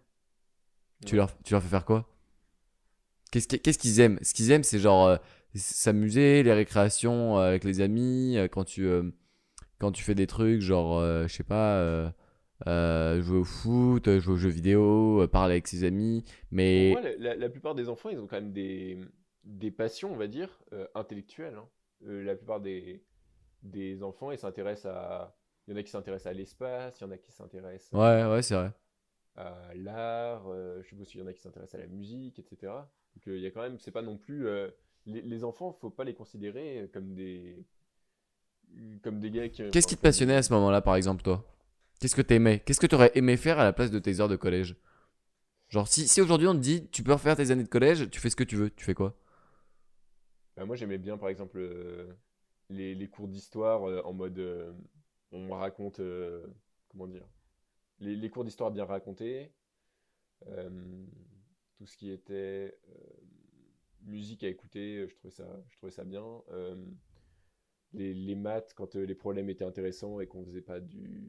[1.05, 2.09] Tu, leur, tu leur fais faire quoi?
[3.31, 4.17] Qu'est-ce qui- qu'est-ce qu'ils aiment?
[4.21, 5.17] Ce qu'ils aiment, c'est genre euh,
[5.53, 9.11] s'amuser, les récréations euh, avec les amis, quand tu, euh,
[9.77, 12.13] quand tu fais des trucs, genre, je sais pas,
[12.65, 16.93] jouer au foot, jouer aux jeux vidéo, parler avec ses amis, mais.
[16.93, 18.99] Pour moi, la, plupart des enfants, ils ont quand même des,
[19.43, 20.49] des passions, on va dire,
[20.93, 21.55] intellectuelles.
[21.57, 21.67] hein.
[22.01, 23.03] La plupart des,
[23.63, 25.35] des enfants, ils s'intéressent à...
[25.67, 28.23] Il y en a qui s'intéressent à l'espace, il y en a qui s'intéressent Ouais,
[28.25, 28.71] ouais, c'est vrai.
[29.35, 32.89] à l'art, euh, je suppose qu'il y en a qui s'intéressent à la musique, etc.
[33.15, 34.47] Donc euh, il y a quand même, c'est pas non plus...
[34.47, 34.69] euh,
[35.05, 37.65] les, les enfants, faut pas les considérer comme des...
[39.01, 39.63] Comme des gars qui...
[39.71, 41.45] Qu'est-ce qui te passionnait à ce moment-là, par exemple, toi?
[41.99, 42.59] Qu'est-ce que t'aimais?
[42.65, 44.75] Qu'est-ce que t'aurais aimé faire à la place de tes heures de collège?
[45.69, 48.19] Genre, si, si aujourd'hui on te dit, tu peux refaire tes années de collège, tu
[48.19, 49.15] fais ce que tu veux, tu fais quoi?
[50.55, 52.13] Bah, moi, j'aimais bien, par exemple, euh,
[52.69, 54.39] les, les cours d'histoire euh, en mode.
[54.39, 54.73] euh,
[55.35, 55.99] on me raconte.
[55.99, 56.45] euh,
[56.89, 57.27] comment dire
[57.99, 59.51] les, les cours d'histoire bien racontés.
[60.47, 61.05] euh,
[61.77, 62.93] tout ce qui était euh,
[64.03, 66.41] musique à écouter, je trouvais ça, je trouvais ça bien.
[67.93, 71.23] les, les maths, quand les problèmes étaient intéressants et qu'on faisait pas du,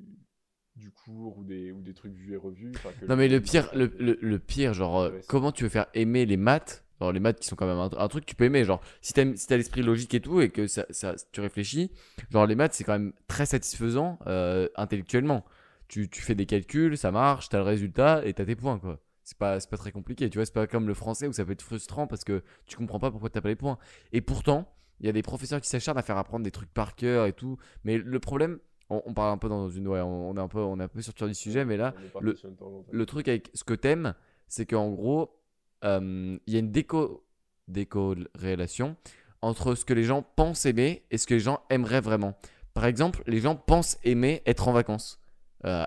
[0.77, 2.73] du cours ou des, ou des trucs vus et revus.
[2.73, 6.27] que Non, mais le pire, le, le- le pire, genre, comment tu veux faire aimer
[6.27, 8.45] les maths Genre, les maths qui sont quand même un, un truc que tu peux
[8.45, 8.65] aimer.
[8.65, 11.91] Genre, si t'aimes- si t'as l'esprit logique et tout, et que ça, ça- tu réfléchis,
[12.31, 15.45] genre, les maths, c'est quand même très satisfaisant euh, intellectuellement.
[15.89, 18.99] Tu, tu fais des calculs, ça marche, t'as le résultat et t'as tes points, quoi.
[19.23, 20.47] C'est pas, pas très compliqué, tu vois.
[20.47, 23.11] C'est pas comme le français où ça peut être frustrant parce que tu comprends pas
[23.11, 23.77] pourquoi t'as pas les points.
[24.13, 26.95] Et pourtant, il y a des professeurs qui s'acharnent à faire apprendre des trucs par
[26.95, 27.57] cœur et tout.
[27.85, 29.89] Mais le problème, on, on parle un peu dans une.
[29.89, 31.93] Ouais, on, on est un peu, on est un peu sorti du sujet, mais là,
[32.21, 32.87] le- sur tangente.
[32.91, 34.15] le truc avec ce que t'aimes,
[34.49, 35.37] c'est qu'en gros,
[35.85, 37.25] euh, y a une déco,
[37.69, 38.97] décorrélation
[39.43, 42.37] entre ce que les gens pensent aimer et ce que les gens aimeraient vraiment.
[42.75, 45.21] Par exemple, les gens pensent aimer être en vacances.
[45.65, 45.87] Euh,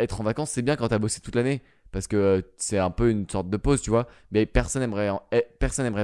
[0.00, 1.62] être en vacances, c'est bien quand t'as bossé toute l'année.
[1.92, 4.08] Parce que euh, c'est un peu une sorte de pause, tu vois.
[4.32, 5.44] Mais personne aimerait, en- eh,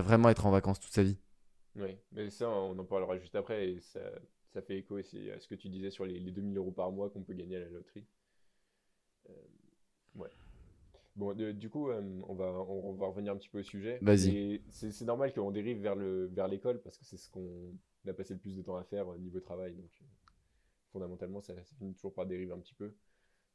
[0.00, 1.16] vraiment être en vacances toute sa vie.
[1.76, 4.00] Oui, mais ça, on en parlera juste après, et ça,
[4.52, 6.90] ça fait écho aussi à ce que tu disais sur les, les 2000 euros par
[6.92, 8.04] mois qu'on peut gagner à la loterie.
[9.28, 9.32] Euh,
[10.16, 10.30] ouais.
[11.16, 13.62] Bon, de- du coup, euh, on va, on, on va revenir un petit peu au
[13.62, 13.98] sujet.
[14.00, 14.62] Vas-y.
[14.70, 17.74] C'est normal qu'on dérive vers le, vers l'école, parce que c'est ce qu'on
[18.06, 20.04] a passé le plus de temps à faire au niveau travail, donc euh,
[20.92, 22.94] fondamentalement, ça, ça finit toujours par dériver un petit peu.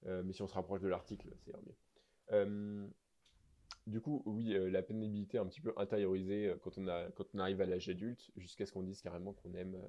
[0.06, 1.76] Euh, mais si on se rapproche de l'article, c'est mieux.
[2.32, 2.88] Euh,
[3.88, 7.26] du coup, oui, euh, la pénibilité un petit peu intériorisée euh, quand on, a, quand
[7.34, 9.80] on arrive à l'âge adulte, jusqu'à ce qu'on dise carrément qu'on aime,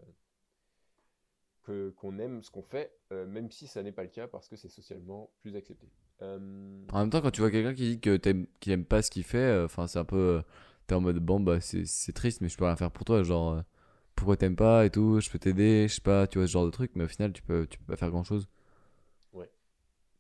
[1.69, 4.49] euh, qu'on aime ce qu'on fait, euh, même si ça n'est pas le cas parce
[4.49, 5.89] que c'est socialement plus accepté.
[6.23, 9.03] Euh, En même temps, quand tu vois quelqu'un qui dit que t'aimes, qu'il aime pas
[9.03, 10.17] ce qu'il fait, euh, enfin, c'est un peu.
[10.17, 10.43] euh,
[10.87, 13.23] T'es en mode, bon, bah, c'est, c'est triste, mais je peux rien faire pour toi.
[13.25, 13.63] Genre, euh,
[14.15, 16.65] pourquoi t'aimes pas et tout, je peux t'aider, je sais pas, tu vois, ce genre
[16.67, 18.49] de truc, mais au final, tu peux, tu peux pas faire grand chose.
[19.33, 19.51] ouais,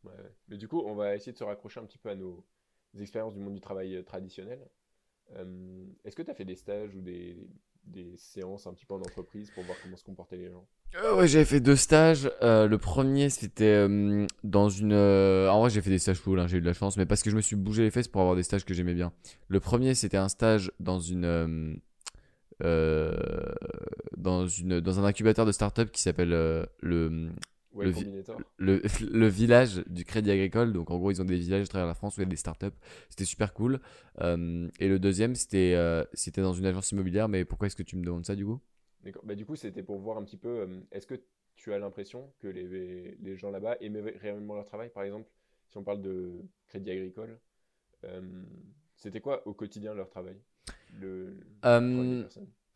[0.04, 0.12] ouais.
[0.48, 2.44] Mais du coup, on va essayer de se raccrocher un petit peu à nos
[2.98, 4.61] expériences du monde du travail euh, traditionnel.
[6.04, 7.37] Est-ce que tu as fait des stages ou des,
[7.87, 11.16] des séances un petit peu en entreprise pour voir comment se comportaient les gens Euh,
[11.16, 12.31] ouais, j'avais fait deux stages.
[12.42, 14.92] Euh, le premier, c'était euh, dans une.
[14.92, 17.07] euh, En vrai, j'ai fait des stages cool, hein, j'ai eu de la chance, mais
[17.07, 19.12] parce que je me suis bougé les fesses pour avoir des stages que j'aimais bien.
[19.49, 21.81] Le premier, c'était un stage dans une.
[24.16, 26.31] dans, une, dans un incubateur de start-up qui s'appelle
[26.81, 27.31] le,
[27.76, 27.92] Ouais, Le
[28.58, 30.72] le, le village du Crédit Agricole.
[30.72, 32.30] Donc, en gros, ils ont des villages à travers la France où il y a
[32.30, 32.66] des startups.
[33.10, 33.80] C'était super cool.
[34.20, 37.28] Euh, et le deuxième, c'était euh, c'était dans une agence immobilière.
[37.28, 38.60] Mais pourquoi est-ce que tu me demandes ça du coup?
[39.02, 39.22] D'accord.
[39.24, 41.20] Bah, du coup, c'était pour voir un petit peu, euh, est-ce que
[41.54, 44.90] tu as l'impression que les, les gens là-bas aimaient réellement leur travail?
[44.90, 45.28] Par exemple,
[45.68, 46.32] si on parle de
[46.66, 47.38] Crédit Agricole,
[48.96, 50.36] c'était quoi au quotidien leur travail?
[51.00, 51.36] Le,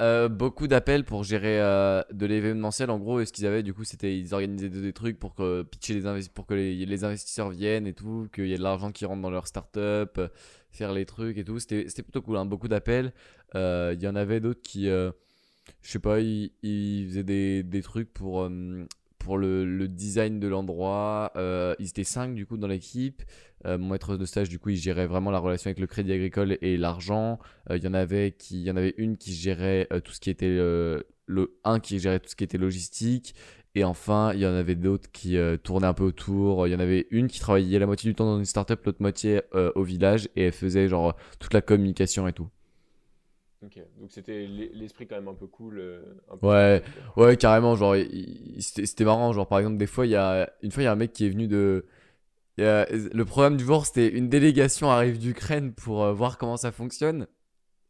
[0.00, 2.90] Euh, beaucoup d'appels pour gérer euh, de l'événementiel.
[2.90, 5.62] En gros, et ce qu'ils avaient, du coup, c'était ils organisaient des, trucs pour que
[5.62, 8.92] pitcher les pour que les, les investisseurs viennent et tout, qu'il y ait de l'argent
[8.92, 10.28] qui rentre dans leur startup, euh,
[10.70, 11.58] faire les trucs et tout.
[11.58, 12.38] C'était plutôt cool.
[12.38, 12.46] hein.
[12.46, 13.12] Beaucoup d'appels.
[13.54, 15.12] Il y en avait d'autres qui, je
[15.82, 18.48] sais pas, ils, ils faisaient des, des trucs pour
[19.20, 21.33] pour le, design de l'endroit.
[21.37, 23.22] Euh, ils étaient cinq du coup dans l'équipe.
[23.66, 26.12] Euh, mon maître de stage, du coup, il gérait vraiment la relation avec le crédit
[26.12, 27.38] agricole et l'argent.
[27.70, 30.20] Euh, Il y en avait qui, il y en avait une qui gérait tout ce
[30.20, 33.35] qui était le un qui gérait tout ce qui était logistique.
[33.76, 36.66] Et enfin, il y en avait d'autres qui tournaient un peu autour.
[36.66, 39.00] Il y en avait une qui travaillait la moitié du temps dans une startup, l'autre
[39.00, 42.48] moitié au village, et elle faisait genre toute la communication et tout.
[43.62, 45.79] Donc c'était l'e- l'esprit quand même un peu cool.
[45.79, 46.83] euh, un peu Ouais.
[47.14, 47.25] cool.
[47.25, 47.94] Ouais, carrément, genre,
[48.59, 49.33] c'était marrant.
[49.33, 51.12] Genre, par exemple, des fois, il y a, une fois, il y a un mec
[51.12, 51.85] qui est venu de.
[52.59, 56.73] a- le programme du jour, c'était une délégation arrive d'Ukraine pour euh, voir comment ça
[56.73, 57.27] fonctionne.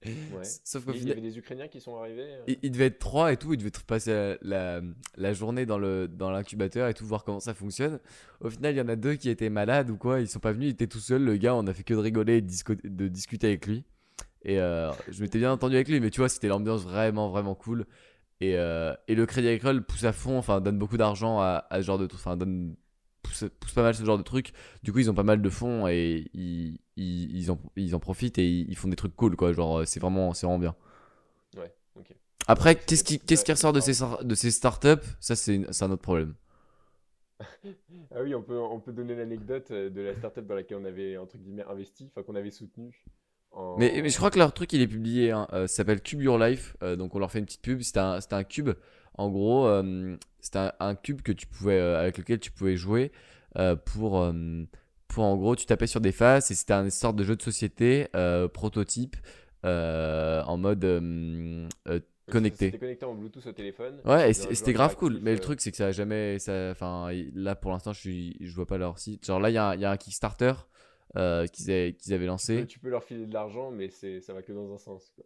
[0.04, 0.42] Ouais.
[0.64, 2.22] Sauf qu'au Il y final, avait des Ukrainiens qui sont arrivés.
[2.22, 3.52] euh, il, il devait être trois et tout.
[3.52, 4.80] Il devait passer la, la,
[5.18, 8.00] la journée dans le dans l'incubateur et tout, voir comment ça fonctionne.
[8.40, 10.20] Au final, il y en a deux qui étaient malades ou quoi.
[10.20, 11.22] Ils sont pas venus, il était tout seul.
[11.22, 13.84] Le gars, on a fait que de rigoler et de discuter avec lui.
[14.42, 17.54] Et euh, je m'étais bien entendu avec lui, mais tu vois, c'était l'ambiance vraiment, vraiment
[17.54, 17.86] cool.
[18.40, 21.82] Et, euh, et le Crédit Agricole pousse à fond, enfin, donne beaucoup d'argent à, à
[21.82, 22.74] ce genre de trucs, enfin, donne,
[23.22, 24.52] pousse, pousse pas mal ce genre de trucs.
[24.82, 28.00] Du coup, ils ont pas mal de fonds et ils, ils, ils en, ils en
[28.00, 29.52] profitent et ils, font des trucs cool, quoi.
[29.52, 30.74] Genre, c'est vraiment, c'est vraiment bien.
[31.56, 32.14] Ouais, ok.
[32.46, 35.06] Après, qu'est-ce qui, qu'est-ce qui ressort de c'est ces, de ces startups?
[35.20, 36.34] Ça, c'est un autre problème.
[38.12, 40.84] Ah oui, on peut, on peut donner l'anecdote euh, de la startup dans laquelle on
[40.84, 43.04] avait entre guillemets investi, enfin qu'on avait soutenu.
[43.52, 43.76] En...
[43.78, 45.30] Mais, mais je crois que leur truc, il est publié.
[45.30, 45.48] Hein.
[45.52, 46.76] Euh, ça s'appelle Cube Your Life.
[46.82, 47.80] Euh, donc, on leur fait une petite pub.
[47.82, 48.70] C'était un, c'était un cube.
[49.14, 53.12] En gros, euh, c'était un, un cube que tu pouvais, avec lequel tu pouvais jouer
[53.84, 54.24] pour,
[55.08, 57.42] pour, en gros, tu tapais sur des faces et c'était une sorte de jeu de
[57.42, 58.06] société
[58.54, 59.16] prototype
[59.64, 60.84] en mode
[62.30, 62.66] connecté.
[62.66, 64.00] C'était connecté en Bluetooth au téléphone.
[64.04, 65.18] Ouais, et C'était grave cool.
[65.20, 66.38] Mais le truc, c'est que ça a jamais.
[66.70, 69.26] Enfin, là, pour l'instant, je, suis, je vois pas leur site.
[69.26, 70.52] Genre, là, il y, y a un Kickstarter
[71.16, 71.70] euh, qu'ils
[72.12, 72.66] avaient, lancé.
[72.66, 75.12] Tu peux leur filer de l'argent, mais ça va que dans un sens.
[75.14, 75.24] quoi.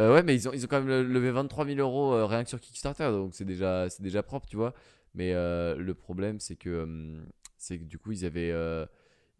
[0.00, 2.24] Euh, ouais, mais ils ont, ils ont quand même le- levé 23 000 euros euh,
[2.26, 4.74] rien que sur Kickstarter, donc c'est déjà, déjà propre, tu vois.
[5.14, 8.52] Mais le problème, c'est que, hum, c'est que du coup, ils avaient,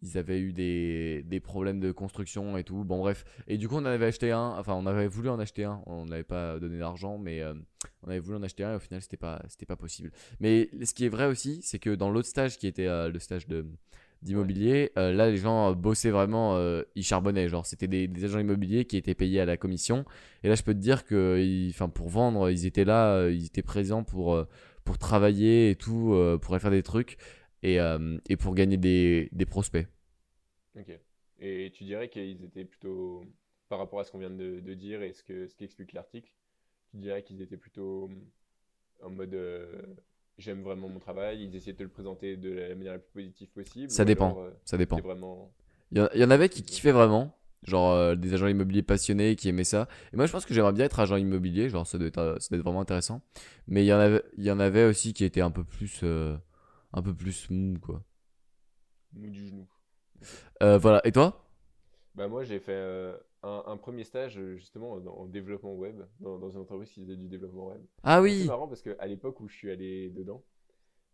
[0.02, 2.84] ils avaient eu des, des problèmes de construction et tout.
[2.84, 3.24] Bon, bref.
[3.46, 5.82] Et du coup, on en avait acheté un, enfin, on avait voulu en acheter un.
[5.86, 7.54] On n'avait pas donné d'argent, mais euh,
[8.02, 10.10] on avait voulu en acheter un et au final, c'était pas, c'était pas possible.
[10.40, 13.18] Mais ce qui est vrai aussi, c'est que dans l'autre stage qui était euh, le
[13.18, 13.66] stage de
[14.22, 18.24] d'immobilier, euh, là les gens euh, bossaient vraiment, euh, ils charbonnaient, genre c'était des, des
[18.24, 20.04] agents immobiliers qui étaient payés à la commission
[20.42, 23.62] et là, je peux te dire que, ils- pour vendre, ils étaient là, ils étaient
[23.62, 24.44] présents pour,
[24.84, 27.18] pour travailler et tout, pour aller faire des trucs
[27.62, 27.78] et,
[28.28, 29.86] et pour gagner des, des prospects.
[30.74, 30.90] Ok.
[31.40, 33.24] Et tu dirais qu'ils étaient plutôt,
[33.68, 36.32] par rapport à ce qu'on vient de, de dire et ce que, ce qu'explique l'article,
[36.90, 38.10] tu dirais qu'ils étaient plutôt
[39.02, 39.34] en mode
[40.38, 43.10] j'aime vraiment mon travail, ils essayaient de te le présenter de la manière la plus
[43.12, 43.90] positive possible.
[43.90, 44.26] Ça dépend.
[44.32, 44.98] alors, euh, Ça dépend.
[45.00, 45.52] vraiment.
[45.92, 48.82] Il y, en- il y en avait qui kiffaient vraiment, genre euh, des agents immobiliers
[48.82, 49.88] passionnés qui aimaient ça.
[50.12, 52.36] Et moi, je pense que j'aimerais bien être agent immobilier, genre ça doit être, euh,
[52.38, 53.22] ça doit être vraiment intéressant.
[53.66, 56.00] Mais il y en avait, il y en avait aussi qui étaient un peu plus,
[56.04, 56.36] euh,
[56.92, 58.02] un peu plus mou, quoi.
[59.12, 59.66] mou du genou.
[60.62, 61.00] Euh, voilà.
[61.06, 61.44] Et toi?
[62.14, 62.72] Bah moi j'ai fait
[63.42, 67.16] un, un premier stage euh, justement en développement web, dans, dans une entreprise qui faisait
[67.16, 67.82] du développement web.
[68.02, 68.46] Ah C'est oui.
[68.46, 70.44] marrant parce qu'à l'époque où je suis allé dedans,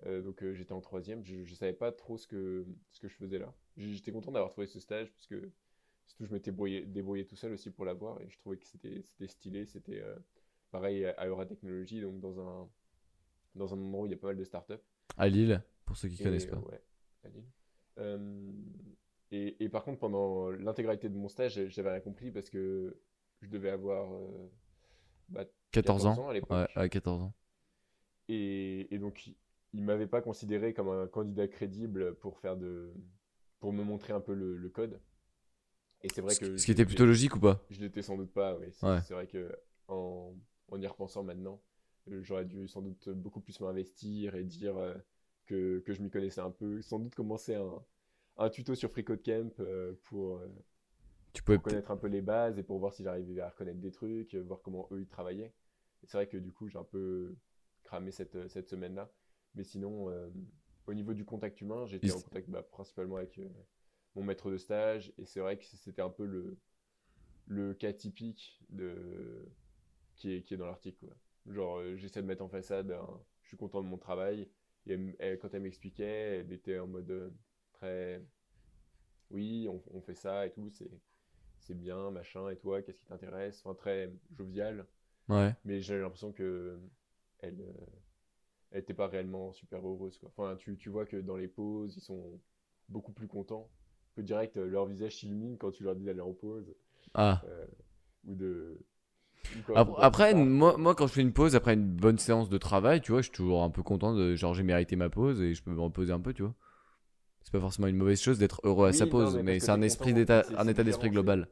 [0.06, 3.08] euh, donc euh, j'étais en troisième, je, je savais pas trop ce que, ce que
[3.08, 3.52] je faisais là.
[3.76, 5.50] J'étais content d'avoir trouvé ce stage parce que
[6.06, 9.02] surtout je m'étais brouillé- débrouillé tout seul aussi pour l'avoir et je trouvais que c'était
[9.02, 10.16] c'était stylé, c'était euh,
[10.70, 12.68] pareil à Eura Technology, donc dans un,
[13.54, 14.74] dans un endroit où il y a pas mal de startups.
[15.16, 16.58] À Lille, pour ceux qui Et, connaissent pas.
[16.58, 16.82] ouais,
[17.24, 17.44] à Lille.
[19.34, 22.96] Et, et par contre, pendant l'intégralité de mon stage, j'avais rien compris parce que
[23.42, 24.50] je devais avoir euh,
[25.30, 26.20] bah, 14 14 ans.
[26.20, 26.50] ans à l'époque.
[26.50, 27.34] Ouais, à 14 ans.
[28.28, 29.36] Et, et donc, il-
[29.72, 32.92] il m'avait pas considéré comme un candidat crédible pour faire de,
[33.60, 35.00] pour me montrer un peu le, le code.
[36.02, 37.60] Et c'est vrai Ce, que ce qui était plutôt logique ou pas?
[37.70, 38.56] Je l'étais sans doute pas.
[38.58, 38.68] Oui.
[38.72, 39.00] C'est Ouais.
[39.14, 39.54] vrai que
[39.88, 40.34] en,
[40.68, 41.60] en y repensant maintenant,
[42.08, 44.94] euh, j'aurais dû sans doute beaucoup plus m'investir et dire euh,
[45.46, 46.82] que, que je m'y connaissais un peu.
[46.82, 47.82] Sans doute commencer un,
[48.36, 50.48] un tuto sur FreeCodeCamp euh, pour, euh,
[51.32, 53.92] Tu pour connaître un peu les bases et pour voir si j'arrivais à reconnaître des
[53.92, 55.52] trucs, euh, voir comment eux ils travaillaient.
[56.04, 57.34] C'est vrai que du coup, j'ai un peu
[57.84, 59.10] cramé cette, cette semaine-là.
[59.54, 60.28] Mais sinon, euh,
[60.86, 63.48] au niveau du contact humain, j'étais en contact bah, principalement avec euh,
[64.14, 65.12] mon maître de stage.
[65.18, 66.58] Et c'est vrai que c'était un peu le,
[67.46, 69.46] le cas typique de...
[70.16, 71.06] qui, est, qui est dans l'article.
[71.46, 72.96] Genre, euh, j'essaie de mettre en façade
[73.42, 74.48] je suis content de mon travail.
[74.86, 77.32] Et elle- elle- quand elle m'expliquait, elle était en mode
[77.84, 78.22] très,
[79.30, 80.90] oui, on, on fait ça et tout, c'est
[81.60, 83.62] c'est bien, machin, et toi, qu'est-ce qui t'intéresse?
[83.64, 84.86] Enfin, très jovial.
[85.28, 85.54] Ouais.
[85.64, 86.78] Mais j'ai l'impression que
[87.40, 87.72] elle, euh,
[88.70, 90.30] elle était pas réellement super heureuse, quoi.
[90.36, 92.40] Enfin, tu, tu vois que dans les pauses, ils sont
[92.88, 93.70] beaucoup plus contents.
[94.16, 96.74] Que direct, euh, leur visage s'illumine quand tu leur dis d'aller en pause.
[97.14, 97.42] Ah.
[97.44, 97.66] euh,
[98.26, 98.78] ou de.
[99.56, 99.62] ou
[100.00, 100.46] Après, pars.
[100.46, 103.20] moi, moi, quand je fais une pause après une bonne séance de travail, tu vois,
[103.20, 105.70] je suis toujours un peu content de genre j'ai mérité ma pause et je peux
[105.72, 106.54] me reposer un peu, tu vois.
[107.44, 109.70] C'est pas forcément une mauvaise chose d'être heureux à Oui, sa non, pause, mais c'est
[109.70, 111.48] un t'es esprit d'état, état d'esprit global.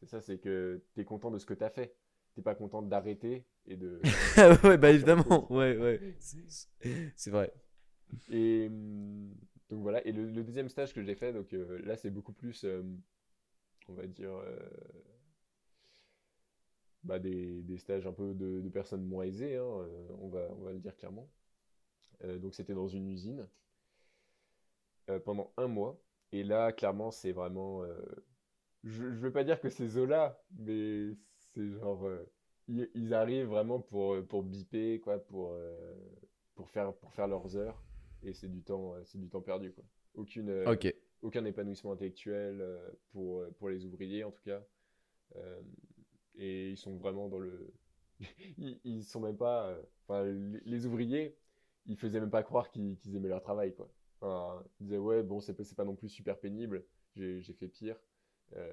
[0.00, 1.94] C'est ça, c'est que tu es content de ce que tu as fait.
[2.34, 4.00] T'es pas content d'arrêter et de.
[4.64, 6.00] ouais, bah évidemment, ouais, ouais.
[7.16, 7.52] C'est- vrai.
[8.30, 9.34] Et hum,
[9.70, 12.32] donc voilà, et le, le deuxième stage que j'ai fait, donc euh, là c'est beaucoup
[12.32, 12.82] plus, euh,
[13.88, 14.56] on va dire, euh,
[17.04, 19.86] bah, des, des stages un peu de, de personnes moins aisées, hein,
[20.20, 21.28] on va, on va le dire clairement.
[22.40, 23.48] Donc c'était dans une usine
[25.10, 26.00] euh, pendant un mois,
[26.32, 27.94] et là clairement c'est vraiment, euh,
[28.84, 31.10] je, je veux pas dire que c'est Zola, mais
[31.54, 32.24] c'est genre, euh,
[32.68, 35.56] ils, ils arrivent vraiment pour, pour biper, quoi, pour,
[36.54, 37.82] pour faire, pour faire leurs heures.
[38.22, 39.84] Et c'est du temps c'est du temps perdu quoi.
[40.14, 40.50] Aucune
[41.22, 42.64] aucun épanouissement intellectuel
[43.12, 44.62] pour pour les ouvriers en tout cas.
[46.36, 47.72] Et ils sont vraiment dans le
[48.58, 51.36] ils, ils sont même pas enfin les, les ouvriers
[51.86, 55.22] ils faisaient même pas croire qu'ils qu'ils aimaient leur travail quoi Enfin, ils disaient ouais
[55.22, 56.84] bon c'est pas non plus super pénible
[57.16, 57.96] j'ai fait pire
[58.54, 58.72] Euh,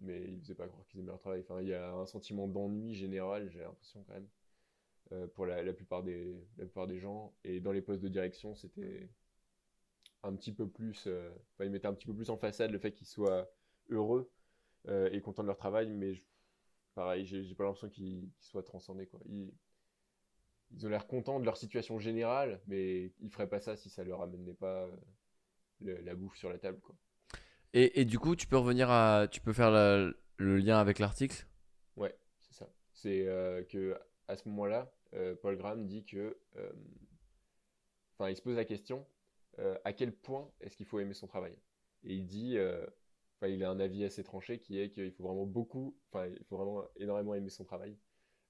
[0.00, 2.48] mais ils faisaient pas croire qu'ils aimaient leur travail enfin il y a un sentiment
[2.48, 4.28] d'ennui général j'ai l'impression quand même
[5.12, 7.34] euh, pour la, plupart des, la plupart des gens.
[7.44, 9.08] Et dans les postes de direction, c'était
[10.22, 11.04] un petit peu plus.
[11.06, 13.48] euh, ils mettaient un petit peu plus en façade le fait qu'ils soient
[13.90, 14.30] heureux
[14.88, 16.22] euh, et contents de leur travail, mais
[16.94, 19.06] pareil, j'ai pas l'impression qu'ils soient transcendés.
[19.06, 19.20] Quoi.
[20.72, 24.04] Ils ont l'air contents de leur situation générale, mais ils feraient pas ça si ça
[24.04, 24.96] leur amenait pas euh,
[25.80, 26.80] le- la bouffe sur la table.
[26.80, 26.96] Quoi.
[27.74, 30.98] Et, et du coup, tu peux revenir à, tu peux faire la- le lien avec
[30.98, 31.46] l'article?
[31.96, 32.68] Ouais, c'est ça.
[32.92, 33.98] C'est euh, que
[34.28, 36.72] à ce moment-là, euh, Paul Graham dit que, euh,
[38.18, 39.06] enfin, il se pose la question
[39.86, 41.56] à quel point est-ce qu'il faut aimer son travail?
[42.04, 42.58] Et il dit,
[43.38, 46.44] enfin, il a un avis assez tranché qui est qu'il faut vraiment beaucoup, enfin, il
[46.44, 47.96] faut vraiment énormément aimer son travail.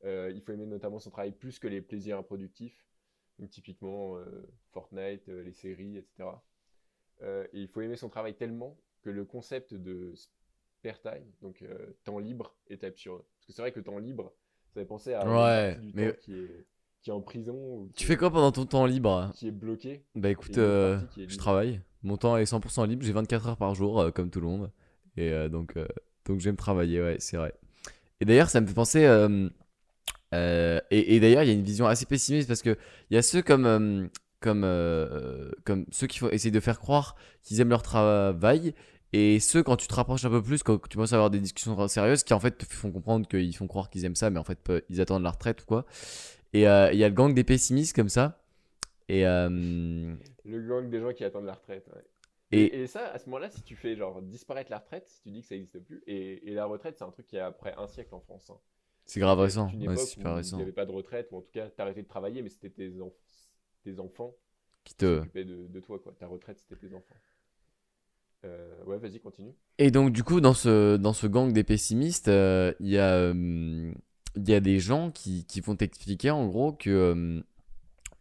[0.05, 2.85] Euh, il faut aimer notamment son travail plus que les plaisirs improductifs,
[3.39, 4.25] donc typiquement euh,
[4.73, 6.29] Fortnite, euh, les séries, etc.
[7.53, 11.65] Et il faut aimer son travail tellement que le concept de spare time, donc
[12.05, 13.23] temps libre, est absurde.
[13.39, 14.35] Parce que c'est vrai que temps libre,
[14.75, 16.67] ça fait penser à Ouais, du mais- temps qui est,
[17.01, 19.31] qui est en prison ou Tu fais quoi pendant ton temps libre?
[19.35, 20.05] qui est bloqué.
[20.15, 21.81] Bah écoute, je travaille.
[22.03, 23.03] Mon temps est 100% libre.
[23.03, 24.71] J'ai 24 heures par jour, comme tout le monde.
[25.17, 25.75] Et donc,
[26.27, 27.55] donc j'aime travailler, ouais, c'est vrai.
[28.21, 29.07] Et d'ailleurs, ça me fait penser.
[30.37, 32.77] Euh, et et d'ailleurs, il y a une vision assez pessimiste parce que
[33.11, 34.07] il y a ceux comme, euh,
[34.41, 38.75] comme, euh, comme ceux qui font essayer de faire croire qu'ils aiment leur travail.
[39.13, 41.41] Et ceux, quand tu te rapproches un peu plus, quand tu commences à avoir des
[41.41, 44.39] discussions sérieuses, qui en fait te font comprendre qu'ils font croire qu'ils aiment ça, mais
[44.39, 44.59] en fait,
[44.91, 45.87] ils attendent la retraite ou quoi.
[46.53, 48.43] Et il y a le gang des pessimistes comme ça.
[49.09, 51.87] Et, Le gang des gens qui attendent la retraite.
[51.95, 52.03] ouais.
[52.53, 55.21] Et- Et, et ça, à ce moment-là, si tu fais genre disparaître la retraite, si
[55.23, 57.41] tu dis que ça n'existe plus, et, et la retraite, c'est un truc qui est
[57.41, 58.51] après un siècle en France.
[58.51, 58.59] hein.
[59.07, 59.73] C'est grave y récent.
[59.85, 60.57] une Ouais, super récent.
[60.59, 62.71] Il n'y avait pas de retraite, ou en tout cas, t'arrêtais de travailler, mais c'était
[62.71, 63.13] tes, enf-
[63.85, 64.35] tes enfants
[64.85, 65.07] Qui qui te...
[65.07, 66.15] s'occupaient de, de toi, quoi.
[66.19, 67.17] Ta retraite, c'était tes enfants.
[68.45, 69.55] Euh, ouais, vas-y, continue.
[69.79, 73.13] Et donc, du coup, dans ce, dans ce gang des pessimistes, euh, il y, a,
[73.15, 73.93] euh,
[74.37, 77.41] y a des gens qui, qui vont t'expliquer en gros que, euh,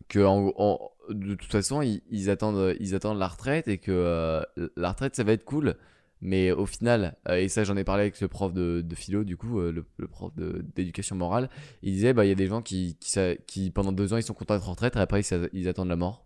[0.09, 3.91] que en- en- de toute façon, ils, ils attendent, ils attendent la retraite et que
[3.91, 4.41] euh,
[4.77, 5.75] la retraite, ça va être cool.
[6.21, 9.23] Mais au final, euh, et ça j'en ai parlé avec le prof de, de philo,
[9.23, 11.49] du coup, euh, le, le prof d'éducation morale,
[11.81, 12.97] il disait, bah, il y a des gens qui,
[13.45, 15.95] qui, pendant deux ans, ils sont contents d'être en retraite et après, ils, attendent la
[15.95, 16.25] mort.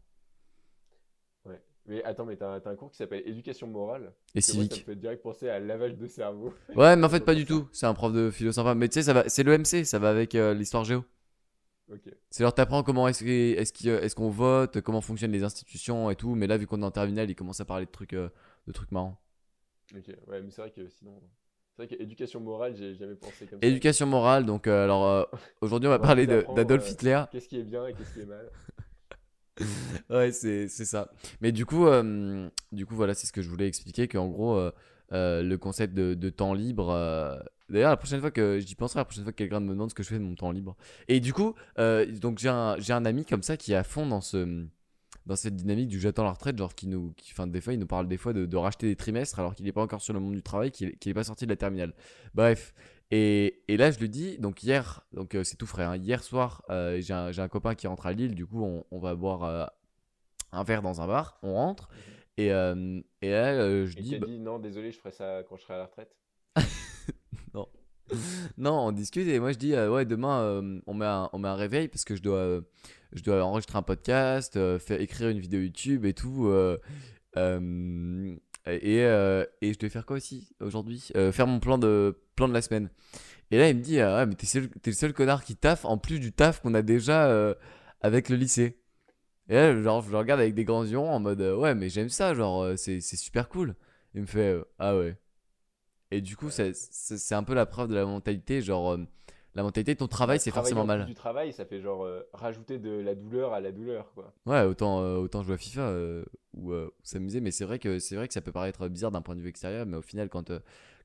[1.46, 1.62] Ouais.
[1.88, 4.14] Mais attends, mais t'as un cours qui s'appelle éducation morale.
[4.36, 4.86] Et que moi, ça me civique.
[4.86, 6.54] fait direct penser à lavage de cerveau.
[6.76, 7.68] Ouais, mais en fait, pas du tout.
[7.72, 8.76] C'est un prof de philo sympa.
[8.76, 11.04] Mais tu sais, ça va, c'est l'EMC, ça va avec euh, l'histoire géo.
[11.92, 12.14] Ok.
[12.30, 16.36] C'est leur t'apprends comment est-ce qu'on vote, comment fonctionnent les institutions et tout.
[16.36, 18.30] Mais là, vu qu'on est en terminale, ils commencent à parler de trucs, euh,
[18.68, 19.20] de trucs marrants.
[19.96, 20.08] Ok.
[20.28, 21.20] Ouais, mais c'est vrai que sinon.
[21.76, 23.68] C'est vrai qu'éducation morale, j'ai jamais pensé comme ça.
[23.68, 25.24] Éducation morale, donc euh, alors euh,
[25.62, 27.24] aujourd'hui, on va parler d'Adolf euh, Hitler.
[27.32, 28.50] Qu'est-ce qui est bien et qu'est-ce qui est mal
[30.10, 31.12] Ouais, c'est ça.
[31.42, 31.86] Mais du coup,
[32.72, 34.70] du coup, voilà, c'est ce que je voulais expliquer qu'en gros,
[35.12, 36.94] le concept de, de temps libre.
[37.70, 39.96] D'ailleurs, la prochaine fois que j'y penserai, la prochaine fois que quelqu'un me demande ce
[39.96, 40.76] que je fais de mon temps libre.
[41.08, 43.84] Et du coup, euh, donc j'ai un, j'ai un ami comme ça qui est à
[43.84, 44.66] fond dans ce
[45.30, 47.80] dans cette dynamique du j'attends la retraite, genre qui nous, qui, enfin, des fois, il
[47.80, 50.12] nous parle des fois de, de racheter des trimestres alors qu'il n'est pas encore sur
[50.12, 51.94] le monde du travail, qu'il n'est pas sorti de la terminale.
[52.34, 52.74] Bref.
[53.12, 56.24] Et, et là, je lui dis, donc hier, donc euh, c'est tout frais, hein, hier
[56.24, 59.44] soir, euh, j'ai un, copain qui rentre à Lille, du coup, on, on va boire
[59.44, 59.66] euh,
[60.52, 61.90] un verre dans un bar, on rentre,
[62.38, 65.58] et, euh, et là, je Et dis, bah- dit non, désolé, je ferai ça quand
[65.58, 66.16] je serai à la retraite.
[68.58, 71.56] non, on discute, et moi je dis, ouais, demain, on, met un, on met un
[71.56, 72.62] réveil parce que je dois,
[73.14, 76.48] je dois enregistrer un podcast, euh, faire, écrire une vidéo YouTube et tout.
[76.48, 76.78] euh,
[77.38, 78.36] euh,
[78.68, 82.62] et, et je devais faire quoi aussi aujourd'hui Faire mon plan de, plan de la
[82.62, 82.90] semaine.
[83.52, 85.98] Et là, il me dit, ah mais t'es, t'es le seul connard qui taffe en
[85.98, 87.56] plus du taf qu'on a déjà
[88.02, 88.80] avec le lycée.
[89.48, 92.10] Et là, genre, je le regarde avec des grands yeux en mode, ouais, mais j'aime
[92.10, 93.76] ça, genre, c'est, c'est super cool.
[94.14, 95.18] Il me fait, ah ouais.
[96.12, 99.00] Et du coup, c'est, c'est c'est un peu la preuve de la mentalité, genre,
[99.56, 101.06] la mentalité de ton travail, c'est forcément mal.
[101.06, 104.34] Du travail, ça fait genre euh, rajouter de la douleur à la douleur, quoi.
[104.46, 106.24] Ouais, autant, euh, autant jouer à FIFA euh,
[106.56, 106.72] ou
[107.04, 109.42] s'amuser, mais c'est vrai que c'est vrai que ça peut paraître bizarre d'un point de
[109.42, 110.52] vue extérieur, mais au final, quand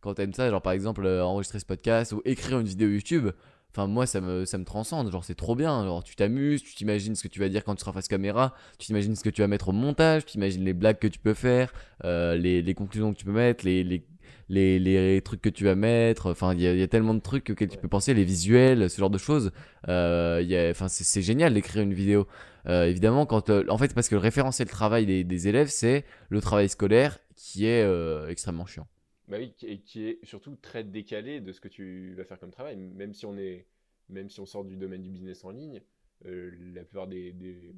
[0.01, 3.31] quand t'aimes ça, genre par exemple enregistrer ce podcast ou écrire une vidéo YouTube,
[3.71, 6.75] enfin moi ça me ça me transcende, genre c'est trop bien, genre tu t'amuses, tu
[6.75, 9.31] t'imagines ce que tu vas dire quand tu seras face caméra, tu t'imagines ce que
[9.31, 11.73] tu vas mettre au montage, tu t'imagines les blagues que tu peux faire,
[12.03, 14.05] les, les conclusions que tu peux mettre, les, les
[14.49, 17.15] les, les trucs que tu vas mettre, enfin il y, a- il y a tellement
[17.15, 19.53] de trucs auxquels tu peux penser, les visuels, ce genre de choses.
[19.89, 22.27] Euh, il y a- Enfin c'est génial d'écrire une vidéo.
[22.67, 26.05] Euh, évidemment, quand euh, en fait, parce que le référentiel travail des, des élèves, c'est
[26.31, 27.85] le travail scolaire qui est
[28.29, 28.87] extrêmement chiant.
[29.29, 32.51] Bah oui, et qui est surtout très décalé de ce que tu vas faire comme
[32.51, 32.77] travail.
[32.77, 33.67] Même si on est,
[34.11, 35.81] même si on sort du domaine du business en ligne,
[36.27, 37.75] euh, la plupart des, des...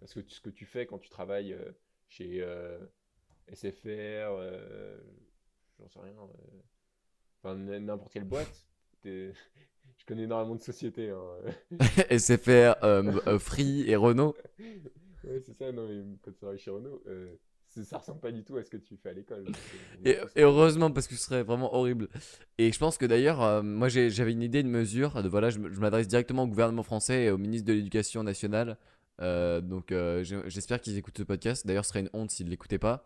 [0.00, 1.72] Parce que ce que tu fais quand tu travailles euh,
[2.08, 2.78] chez euh,
[3.48, 4.30] SFR,
[5.78, 6.60] j'en sais rien, euh,
[7.42, 8.66] enfin n'importe quelle boîte,
[9.04, 9.32] je
[10.06, 11.10] connais énormément de sociétés.
[11.10, 11.78] hein.
[12.18, 14.34] SFR, euh, euh, Free et Renault.
[15.24, 17.34] Ouais, c'est ça, non, mais quand tu travailles chez Renault, euh,
[17.66, 19.46] ça ressemble pas du tout à ce que tu fais à l'école.
[20.04, 22.08] Et, et heureusement, parce que ce serait vraiment horrible.
[22.56, 25.20] Et je pense que d'ailleurs, euh, moi j'avais une idée, une mesure.
[25.22, 28.78] De, voilà, je, m'adresse directement au gouvernement français et au ministre de l'Éducation nationale.
[29.20, 29.92] Euh, donc
[30.46, 31.66] j'espère qu'ils écoutent ce podcast.
[31.66, 33.04] D'ailleurs, ce serait une honte s'ils ne l'écoutaient pas.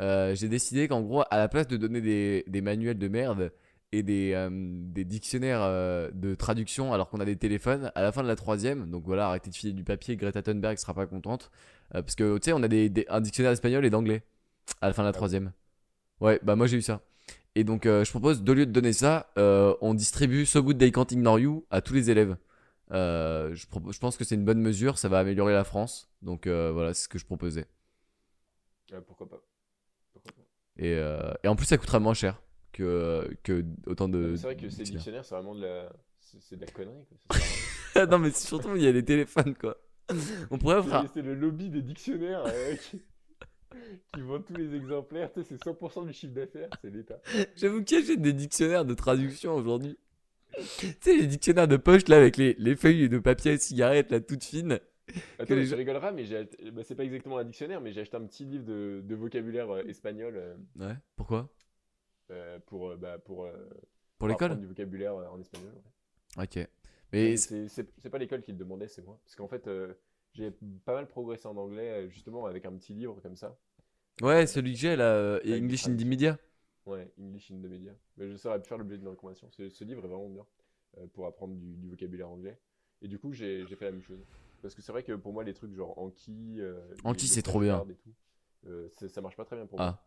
[0.00, 3.52] Euh, j'ai décidé qu'en gros, à la place de donner des, des manuels de merde
[3.92, 8.10] et des, euh, des dictionnaires euh, de traduction alors qu'on a des téléphones, à la
[8.10, 11.06] fin de la troisième, donc voilà, arrêtez de filer du papier, Greta Thunberg sera pas
[11.06, 11.50] contente.
[11.92, 14.22] Parce que tu sais, on a des, des- un dictionnaire espagnol et d'anglais
[14.80, 15.52] à la fin de la bon troisième.
[16.20, 17.02] Ouais, bah moi j'ai eu ça.
[17.54, 21.06] Et donc je propose, au lieu de donner ça, on distribue So Good They Can't
[21.12, 22.36] Ignore You à tous les élèves.
[22.90, 26.08] Je, pense que c'est une bonne mesure, ça va améliorer la France.
[26.22, 27.66] Donc voilà, c'est ce que je proposais.
[28.90, 29.40] Ouais, pourquoi pas.
[30.76, 32.42] Et, euh, et en plus, ça coûtera moins cher
[32.72, 34.18] que, que autant de.
[34.30, 35.24] mais C'est vrai que ces dictionnaires.
[35.24, 37.04] c'est vraiment de la, c'est de la connerie.
[37.28, 37.36] Quoi.
[38.10, 39.76] Non, mais surtout, il y a les téléphones quoi.
[40.50, 40.80] On pourrait.
[41.14, 43.00] C'est le lobby des dictionnaires euh, qui,
[44.12, 45.32] qui vendent tous les exemplaires.
[45.32, 47.20] Tu sais, c'est 100% du chiffre d'affaires, c'est l'État.
[47.54, 49.96] J'avoue qu'il y a des dictionnaires de traduction aujourd'hui.
[50.78, 54.10] tu sais, les dictionnaires de poche là avec les, les feuilles de papier à cigarette
[54.10, 54.80] là toutes fines.
[55.38, 58.00] Attends, mais gens- tu rigoleras, mais j'ai bah, c'est pas exactement un dictionnaire, mais j'ai
[58.02, 61.48] acheté un petit livre de, de vocabulaire euh, espagnol euh, Ouais, pourquoi?
[62.30, 63.52] euh, pour, bah, pour, euh,
[64.18, 64.58] Pour l'école?
[64.60, 65.72] du vocabulaire euh, en espagnol.
[65.74, 65.90] ouais.
[66.36, 66.68] Ok.
[67.20, 69.18] Mais Mais c'est c'est- c'est pas l'école qui le demandait, c'est moi.
[69.24, 69.94] Parce qu'en fait, euh,
[70.32, 70.50] j'ai
[70.84, 73.56] pas mal progressé en anglais, euh, justement, avec un petit livre comme ça.
[74.22, 76.04] ouais, celui que j'ai là, euh, Avec des English in the traductions.
[76.04, 76.38] Media.
[76.86, 77.94] Ouais, English in the Media.
[78.16, 79.50] Mais je saurais faire l'objet d'une recommandation.
[79.50, 80.46] Ce, ce livre est vraiment bien
[80.98, 82.58] euh, pour apprendre du, du vocabulaire anglais.
[83.02, 84.24] Et du coup, j'ai j'ai fait la même chose.
[84.64, 86.56] Parce que c'est vrai que pour moi, les trucs genre Anki.
[86.58, 87.84] euh, Anki, c'est trop bien.
[87.86, 88.14] et tout,
[88.66, 89.88] euh, ça marche pas très bien pour moi.
[90.00, 90.02] Ah,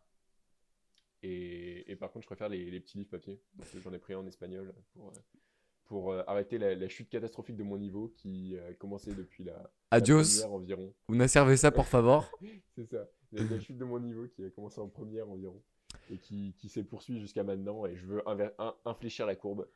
[1.21, 3.39] Et, et par contre, je préfère les, les petits livres papier.
[3.83, 5.11] J'en ai pris un en espagnol pour, euh,
[5.85, 9.53] pour euh, arrêter la, la chute catastrophique de mon niveau qui a commencé depuis la,
[9.53, 10.23] la adios.
[10.23, 10.93] première environ.
[11.07, 12.27] Una cerveza, por favor?
[12.75, 13.07] C'est ça.
[13.33, 15.61] La, la chute de mon niveau qui a commencé en première environ
[16.09, 17.85] et qui, qui s'est poursuivie jusqu'à maintenant.
[17.85, 18.23] Et je veux
[18.85, 19.67] infléchir la courbe,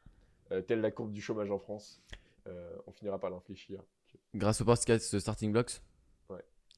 [0.66, 2.02] telle la courbe du chômage en France.
[2.88, 3.84] On finira par l'infléchir.
[4.36, 5.82] Grâce au podcast Starting Blocks?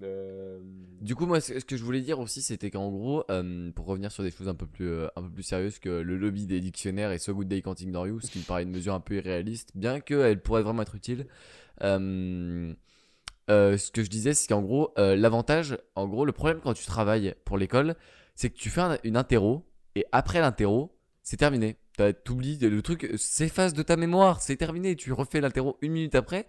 [0.02, 0.60] Euh,
[1.02, 4.12] Du coup, moi, ce que je voulais dire aussi, c'était qu'en gros, euh, pour revenir
[4.12, 6.60] sur des choses un peu plus, euh, un peu plus sérieuses que le lobby des
[6.60, 9.00] dictionnaires et So Good Day Can't Ignore You, ce qui me paraît une mesure un
[9.00, 11.28] peu irréaliste, bien qu'elle pourrait vraiment être utile.
[11.80, 12.74] ce
[13.92, 17.58] que je disais, c'est qu'en gros, l'avantage, en gros, le problème quand tu travailles pour
[17.58, 17.96] l'école,
[18.36, 19.66] c'est que tu fais un- une interro
[19.96, 21.78] et après l'interro, c'est terminé.
[21.98, 24.96] T'as- T'oublies, le truc s'efface de ta mémoire, c'est terminé.
[24.96, 26.48] Tu refais l'interro une minute après,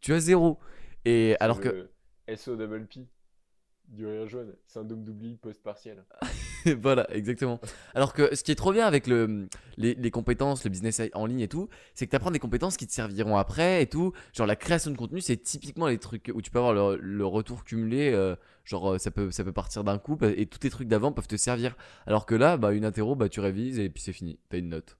[0.00, 0.58] tu as zéro.
[1.04, 1.90] Et alors que
[2.36, 3.06] SO double P
[3.88, 6.04] du rire jaune, syndrome d'oubli post-partiel.
[6.80, 7.60] voilà, exactement.
[7.94, 11.26] Alors que ce qui est trop bien avec le, les, les compétences, le business en
[11.26, 14.12] ligne et tout, c'est que tu apprends des compétences qui te serviront après et tout.
[14.32, 17.26] Genre la création de contenu, c'est typiquement les trucs où tu peux avoir le, le
[17.26, 18.12] retour cumulé.
[18.12, 21.10] euh, genre euh, ça peut, ça peut partir d'un coup et tous tes trucs d'avant
[21.10, 21.76] peuvent te servir.
[22.06, 24.38] Alors que là, bah, une interro, bah, tu révises et puis c'est fini.
[24.50, 24.98] T'as une note.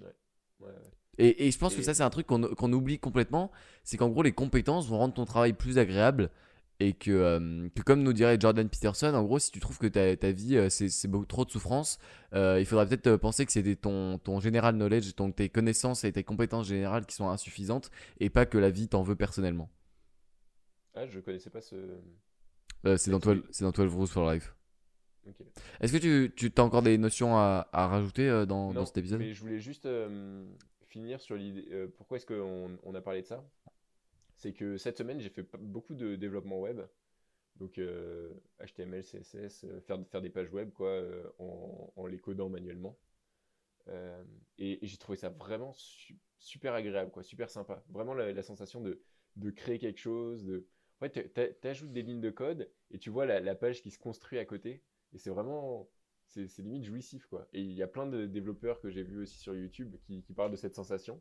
[0.00, 0.14] Ouais.
[0.60, 0.97] Ouais, ouais.
[1.18, 3.50] Et, et je pense que ça, c'est un truc qu'on qu'on oublie complètement.
[3.84, 6.30] C'est qu'en gros, les compétences vont rendre ton travail plus agréable.
[6.80, 9.88] Et que, euh, que comme nous dirait Jordan Peterson, en gros, si tu trouves que
[9.88, 11.98] ta, ta vie, euh, c'est c'est beaucoup trop de souffrance,
[12.34, 16.12] euh, il faudra peut-être penser que c'était ton, ton general knowledge, ton, tes connaissances et
[16.12, 17.90] tes compétences générales qui sont insuffisantes,
[18.20, 19.68] et pas que la vie t'en veut personnellement.
[20.94, 21.74] Ah, je connaissais pas ce.
[22.86, 23.44] Euh, c'est dans, 12 Ok.
[23.50, 24.54] c'est dans 12 Rules for Life.
[25.26, 25.44] Ok.
[25.80, 29.18] Est-ce que tu, tu as encore des notions à, à rajouter dans, dans cet épisode?
[29.18, 29.88] mais je voulais juste
[30.88, 31.66] finir sur l'idée.
[31.72, 33.44] euh, pourquoi est-ce qu'on on a parlé de ça?
[34.36, 36.80] C'est que cette semaine, j'ai fait beaucoup de développement web.
[37.56, 38.30] Donc euh,
[38.60, 42.98] HTML, CSS, euh, faire, faire des pages web quoi, euh, en, les codant manuellement.
[43.88, 44.22] Euh,
[44.58, 47.82] et j'ai trouvé ça vraiment su- super agréable, quoi, super sympa.
[47.90, 49.00] Vraiment la, sensation de,
[49.36, 50.44] de créer quelque chose.
[50.44, 50.66] De...
[51.00, 53.98] En fait, t'a- t'ajoutes des lignes de code et tu vois la page qui se
[53.98, 54.82] construit à côté.
[55.12, 55.88] Et c'est vraiment
[56.28, 57.48] c'est limite jouissif quoi.
[57.52, 60.32] Et il y a plein de développeurs que j'ai vus aussi sur YouTube qui, qui
[60.34, 61.20] parlent de cette sensation.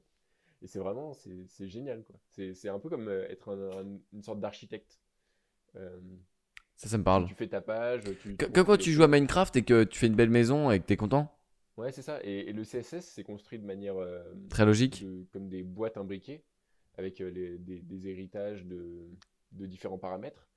[0.62, 2.16] Et c'est vraiment, c'est génial quoi.
[2.30, 5.00] C'est un peu comme euh, être un- un- une sorte d'architecte.
[5.76, 6.00] Euh,
[6.76, 7.28] Ça, ça me parle.
[7.28, 8.36] tu fais ta page, tu...
[8.36, 9.08] Que- quand tu joues à.
[9.08, 11.32] Minecraft et que tu fais une belle maison et que t'es content.
[11.78, 12.20] Ouais, c'est ça.
[12.24, 15.04] Et, et le CSS, c'est construit de manière euh, Très logique.
[15.04, 16.44] de- comme des boîtes imbriquées
[16.98, 19.08] avec euh, les- des, des héritages de,
[19.52, 20.50] de différents paramètres.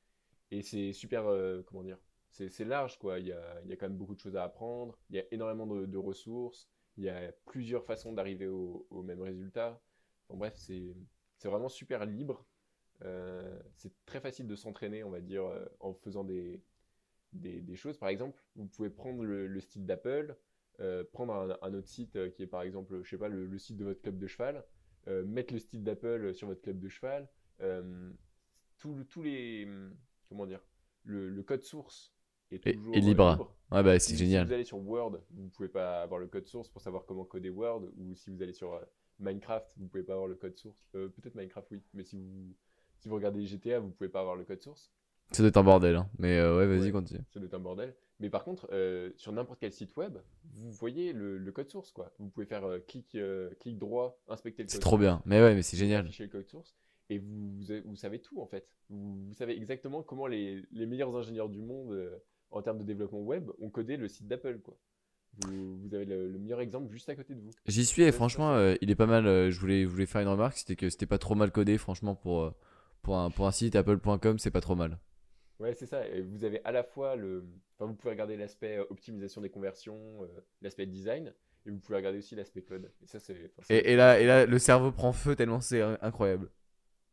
[0.50, 1.24] Et c'est super,
[1.66, 1.98] comment dire,
[2.30, 3.18] c'est large quoi.
[3.18, 4.98] Il y a, il y a quand même beaucoup de choses à apprendre.
[5.10, 6.68] Il y a énormément de, ressources.
[6.96, 9.80] Il y a plusieurs façons d'arriver au, même résultat.
[10.28, 10.94] Bref, c'est
[11.48, 12.46] vraiment super libre.
[13.04, 16.62] Euh, c'est très facile de s'entraîner, on va dire, euh, en faisant des,
[17.32, 17.96] des, choses.
[17.98, 20.36] Par exemple, vous pouvez prendre le, le style d'Apple,
[20.80, 23.84] euh, prendre un, autre site qui est par exemple, je sais pas, le, site de
[23.84, 24.64] votre club de cheval,
[25.24, 27.28] mettre le style d'Apple sur votre club de cheval,
[28.78, 29.66] tous les,
[30.28, 30.60] comment dire,
[31.04, 32.12] le code source
[32.52, 33.54] est Et- toujours et euh, libre.
[33.72, 34.44] Ouais, bah, c'est si, génial.
[34.44, 37.24] Si vous allez sur Word, vous pouvez pas avoir le code source pour savoir comment
[37.24, 38.80] coder Word, ou si vous allez sur euh,
[39.20, 40.84] Minecraft, vous pouvez pas avoir le code source.
[40.94, 42.54] Euh, Peut-être Minecraft, oui, mais si vous,
[42.98, 44.90] si vous regardez GTA, vous pouvez pas avoir le code source.
[45.30, 45.94] Ça doit être un bordel.
[45.94, 46.10] hein.
[46.18, 46.90] Mais euh, ouais, vas-y, Ouais.
[46.92, 47.20] continue.
[47.30, 47.94] Ça doit être un bordel.
[48.18, 48.68] Mais par contre,
[49.16, 50.18] sur n'importe quel site web,
[50.52, 52.12] vous voyez le, le code source, quoi.
[52.18, 53.16] Vous pouvez faire clic,
[53.60, 55.22] clic droit, inspecter le code C'est trop bien.
[55.24, 56.04] Mais ouais, mais c'est génial.
[56.04, 56.76] afficher le code source,
[57.08, 58.68] et vous, vous, avez- vous savez tout, en fait.
[58.90, 61.92] Vous, vous savez exactement comment les, les meilleurs ingénieurs du monde,
[62.50, 64.76] en termes de développement web, ont codé le site d'Apple, quoi.
[65.46, 67.50] Vous, vous avez le, le meilleur exemple juste à côté de vous.
[67.66, 69.26] J'y suis et franchement, euh, il est pas mal.
[69.26, 71.78] euh, je, voulais, je voulais faire une remarque c'était que c'était pas trop mal codé,
[71.78, 72.54] franchement, pour, euh,
[73.02, 74.98] pour, un, pour un site apple.com, c'est pas trop mal.
[75.60, 76.06] Ouais, c'est ça.
[76.08, 77.44] Et vous avez à la fois le.
[77.78, 80.26] Enfin, vous pouvez regarder l'aspect optimisation des conversions, euh,
[80.62, 81.32] l'aspect design,
[81.66, 82.90] et vous pouvez regarder aussi l'aspect code.
[83.02, 83.34] Et ça, c'est.
[83.34, 86.50] enfin, c'est- Et, et là, et là, le cerveau prend feu tellement c'est incroyable.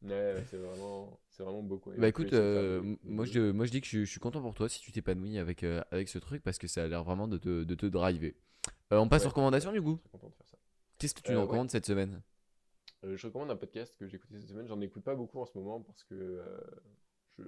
[0.03, 1.95] Ouais, c'est vraiment, c'est vraiment beau quoi.
[1.95, 4.53] Et Bah écoute, euh, moi, je, moi je dis que je, je suis content pour
[4.53, 7.27] toi si tu t'épanouis avec, euh, avec ce truc parce que ça a l'air vraiment
[7.27, 8.35] de te, de te driver.
[8.93, 10.57] Euh, on passe Ouais, aux recommandations du coup Je suis content de faire ça.
[10.99, 11.43] Qu'est-ce que tu nous ouais.
[11.43, 12.21] recommandes cette semaine?
[13.03, 14.67] Je recommande un podcast que j'ai écouté cette semaine.
[14.67, 16.43] J'en écoute pas beaucoup en ce moment parce que
[17.37, 17.43] je,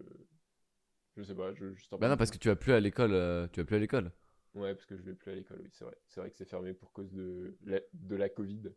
[1.18, 3.50] je sais pas, je un Bah non, parce que tu vas plus à l'école.
[3.52, 4.12] tu vas plus à l'école.
[4.54, 5.60] Ouais, parce que je vais plus à l'école.
[5.64, 5.98] Oui, c'est vrai.
[6.08, 8.72] C'est vrai que c'est fermé pour cause de la, de la Covid.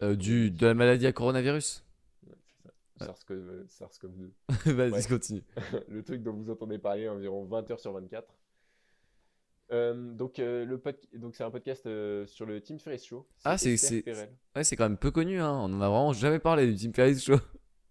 [0.00, 1.84] Du, de la maladie à coronavirus?
[3.00, 3.12] Ouais, c'est ça.
[3.12, 4.72] SARS-CoV- SARS-CoV-2.
[4.72, 5.02] Vas-y, Ouais.
[5.08, 5.42] continue.
[5.88, 8.26] le truc dont vous entendez parler environ 20 heures sur 24.
[9.72, 10.80] Euh, donc, euh, le
[11.18, 13.26] donc c'est un podcast euh, sur le Tim Ferriss Show.
[13.44, 14.04] Ah, c'est-.
[14.54, 15.50] Ouais, c'est quand même peu connu, hein.
[15.52, 17.36] On en a vraiment jamais parlé du Tim Ferriss Show.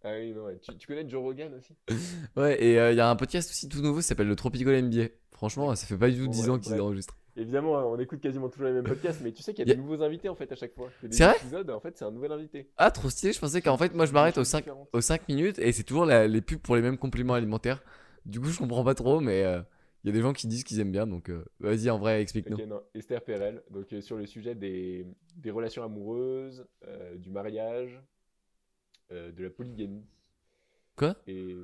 [0.08, 0.60] Ah oui, non, ouais.
[0.60, 1.74] tu, tu connais Joe Rogan aussi?
[2.38, 5.08] Ouais, et il y a un podcast aussi tout nouveau, ça s'appelle le Tropical MBA.
[5.32, 7.18] Franchement, ça fait pas du tout Bon, 10 ouais, ans qu'ils enregistrent.
[7.38, 9.70] Évidemment, hein, on écoute quasiment toujours les mêmes podcasts, mais tu sais qu'il y a
[9.70, 10.90] Y a- des nouveaux invités en fait à chaque fois.
[11.02, 12.70] C'est vrai épisodes, en fait, c'est un nouvel invité.
[12.78, 14.90] Ah, trop stylé, je pensais qu'en fait, moi je m'arrête aux choses 5, différentes.
[14.94, 17.84] aux 5 minutes et c'est toujours la- les pubs pour les mêmes compléments alimentaires.
[18.26, 19.62] Du coup, je comprends pas trop, mais euh,
[20.04, 22.22] il y a des gens qui disent qu'ils aiment bien, donc euh, vas-y, en vrai,
[22.22, 22.58] explique-nous.
[22.94, 25.06] Esther Perel, donc euh, sur le sujet des,
[25.36, 26.66] des relations amoureuses,
[27.18, 28.02] du mariage,
[29.12, 30.06] de la polygamie.
[30.96, 31.16] Quoi?
[31.28, 31.56] Et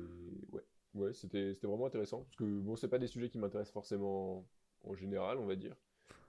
[0.52, 0.62] ouais,
[0.94, 2.22] ouais c'était vraiment intéressant.
[2.24, 4.44] Parce que bon, c'est pas des sujets qui m'intéressent forcément
[4.84, 5.76] en général, on va dire.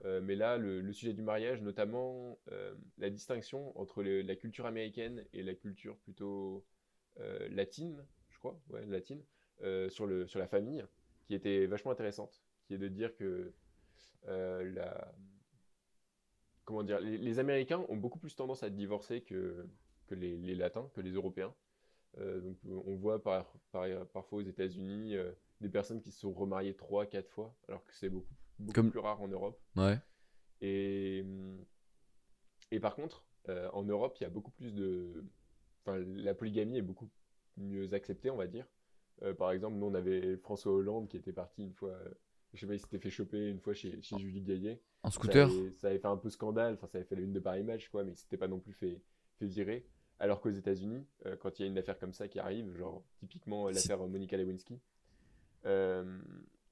[0.04, 5.24] Euh, mais là, le, sujet du mariage, notamment euh, la distinction entre la culture américaine
[5.32, 6.64] et la culture plutôt
[7.20, 9.22] euh, latine, je crois, ouais, latine,
[9.88, 10.84] sur, le, sur la famille,
[11.26, 13.52] qui était vachement intéressante, qui est de dire que
[14.26, 15.14] la...
[16.64, 19.66] Comment dire, les, Américains ont beaucoup plus tendance à divorcer que,
[20.06, 21.54] que les, Latins, que les Européens.
[22.18, 25.14] Donc, on voit par, par- parfois aux États-Unis
[25.60, 28.90] des personnes qui se sont remariées trois, quatre fois, alors que c'est beaucoup, beaucoup Comme-
[28.90, 29.60] plus rare en Europe.
[29.76, 29.98] Ouais.
[30.60, 31.24] Et,
[32.70, 35.24] et par contre, euh, en Europe, il y a beaucoup plus de.
[35.84, 37.10] Enfin, la polygamie est beaucoup
[37.56, 38.66] mieux acceptée, on va dire.
[39.22, 41.90] Euh, par exemple, nous, on avait François Hollande qui était parti une fois.
[41.90, 42.08] euh,
[42.52, 44.80] je sais pas, il s'était fait choper une fois chez, chez Julie Gaillet.
[45.02, 47.22] En scooter ça avait, ça avait fait un peu scandale, enfin ça avait fait la
[47.22, 49.02] une de Paris Match, quoi, mais c'était pas non plus fait,
[49.38, 49.84] fait virer.
[50.20, 53.04] Alors qu'aux États-Unis, euh, quand il y a une affaire comme ça qui arrive, genre
[53.18, 54.80] typiquement l'affaire Monica Lewinsky,
[55.66, 56.18] euh,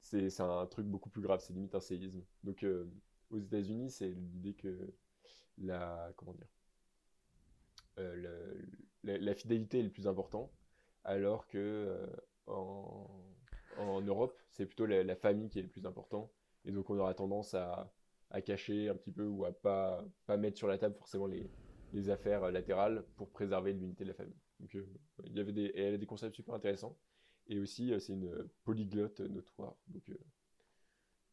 [0.02, 2.22] c'est un truc beaucoup plus grave, c'est limite un séisme.
[2.44, 2.90] Donc euh,
[3.30, 4.92] aux États-Unis, c'est l'idée que
[5.58, 6.48] la comment dire,
[7.98, 8.62] euh,
[9.04, 10.52] la, fidélité est le plus important,
[11.04, 12.06] alors que euh,
[12.46, 13.06] en,
[13.78, 16.30] en Europe, c'est plutôt la, famille qui est le plus important.
[16.64, 17.92] Et donc on aura tendance à,
[18.30, 21.50] à cacher un petit peu ou à pas, pas mettre sur la table forcément les,
[21.92, 24.36] les affaires latérales pour préserver l'unité de la famille.
[24.60, 24.76] Donc
[25.24, 26.96] il y avait des, et elle a des concepts super intéressants.
[27.52, 28.30] Et aussi, euh, c'est une
[28.64, 29.74] polyglotte notoire.
[29.88, 30.14] Donc, euh,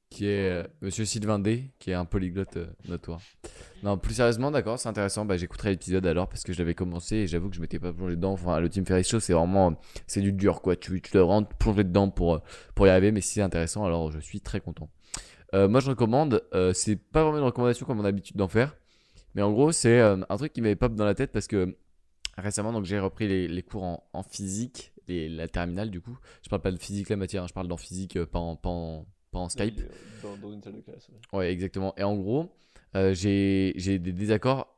[0.09, 3.21] qui est euh, Monsieur Sylvain D, qui est un polyglotte euh, notoire.
[3.83, 5.23] Non, plus sérieusement, d'accord, c'est intéressant.
[5.23, 7.93] Bah, j'écouterai l'épisode alors parce que je l'avais commencé et j'avoue que je m'étais pas
[7.93, 8.33] plongé dedans.
[8.33, 10.75] Enfin, le Team Ferris Show, c'est vraiment, c'est du dur quoi.
[10.75, 12.39] Tu, tu dois vraiment te plonger dedans pour, euh,
[12.75, 14.89] pour y arriver, mais si c'est intéressant, alors je suis très content.
[15.53, 16.43] Euh, moi, je recommande.
[16.53, 18.75] euh, c'est pas vraiment une recommandation comme on a l'habitude d'en faire,
[19.35, 21.77] mais en gros, c'est euh, un truc qui m'avait pop dans la tête parce que
[22.37, 26.17] récemment, donc j'ai repris les, les cours en, en physique, les, la terminale du coup.
[26.43, 28.55] Je parle pas de physique la matière, hein, je parle d'en physique, euh, pas en,
[28.55, 29.81] pas en, pas en Skype.
[30.23, 31.09] Dans, dans une salle de classe.
[31.09, 31.37] ouais.
[31.39, 31.93] Ouais, exactement.
[31.97, 32.55] Et en gros,
[32.95, 34.75] euh, j'ai des désaccords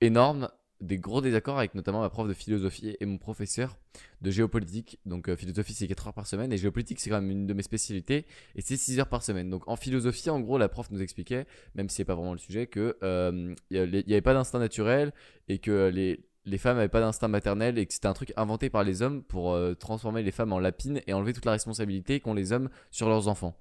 [0.00, 0.48] énormes,
[0.80, 3.78] des gros désaccords avec notamment ma prof de philosophie et mon professeur
[4.20, 4.98] de géopolitique.
[5.06, 7.54] Donc, euh, philosophie, c'est 4 heures par semaine et géopolitique, c'est quand même une de
[7.54, 9.48] mes spécialités et c'est 6 heures par semaine.
[9.50, 12.38] Donc, en philosophie, en gros, la prof nous expliquait, même si c'est pas vraiment le
[12.38, 15.12] sujet, que euh, il y avait pas d'instinct naturel
[15.48, 18.70] et que les les femmes n'avaient pas d'instinct maternel et que c'était un truc inventé
[18.70, 22.20] par les hommes pour euh, transformer les femmes en lapines et enlever toute la responsabilité
[22.20, 23.56] qu'ont les hommes sur leurs enfants.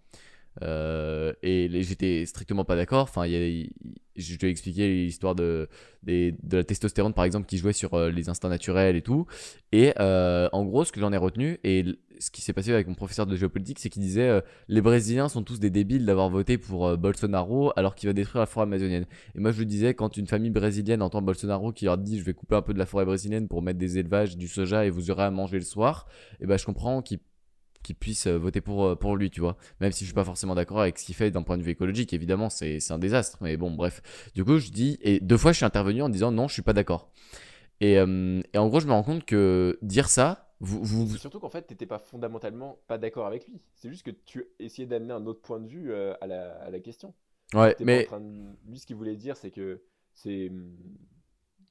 [0.61, 3.03] Euh, et j'étais strictement pas d'accord.
[3.03, 5.67] Enfin, je te expliqué l'histoire de,
[6.03, 9.25] de la testostérone, par exemple, qui jouait sur euh, les instincts naturels et tout.
[9.71, 11.85] Et en gros, ce que j'en ai retenu, et
[12.19, 15.29] ce qui s'est passé avec mon professeur de géopolitique, c'est qu'il disait euh, les Brésiliens
[15.29, 18.63] sont tous des débiles d'avoir voté pour euh, Bolsonaro alors qu'il va détruire la forêt
[18.63, 19.05] amazonienne.
[19.35, 22.33] Et moi, je disais, quand une famille brésilienne entend Bolsonaro qui leur dit je vais
[22.33, 25.11] couper un peu de la forêt brésilienne pour mettre des élevages, du soja et vous
[25.11, 26.07] aurez à manger le soir,
[26.39, 27.19] et ben je comprends qu'ils
[27.83, 29.57] qu'ils puissent euh, voter pour, lui, tu vois.
[29.81, 31.71] Même si je suis pas forcément d'accord avec ce qu'il fait d'un point de vue
[31.71, 33.39] écologique, évidemment, c'est un désastre.
[33.41, 34.01] Mais bon, bref.
[34.33, 36.61] Du coup, je dis, et deux fois, je suis intervenu en disant non, je suis
[36.61, 37.11] pas d'accord.
[37.81, 41.85] Et en gros, je me rends compte que dire ça, vous, surtout qu'en fait, t'étais
[41.85, 43.61] pas fondamentalement pas d'accord avec lui.
[43.75, 46.69] C'est juste que tu essayais d'amener un autre point de vue euh, à, la, à
[46.69, 47.13] la question.
[47.53, 49.81] ouais, mais de- Lui, ce qu'il voulait dire, c'est que
[50.13, 50.73] c'est hum,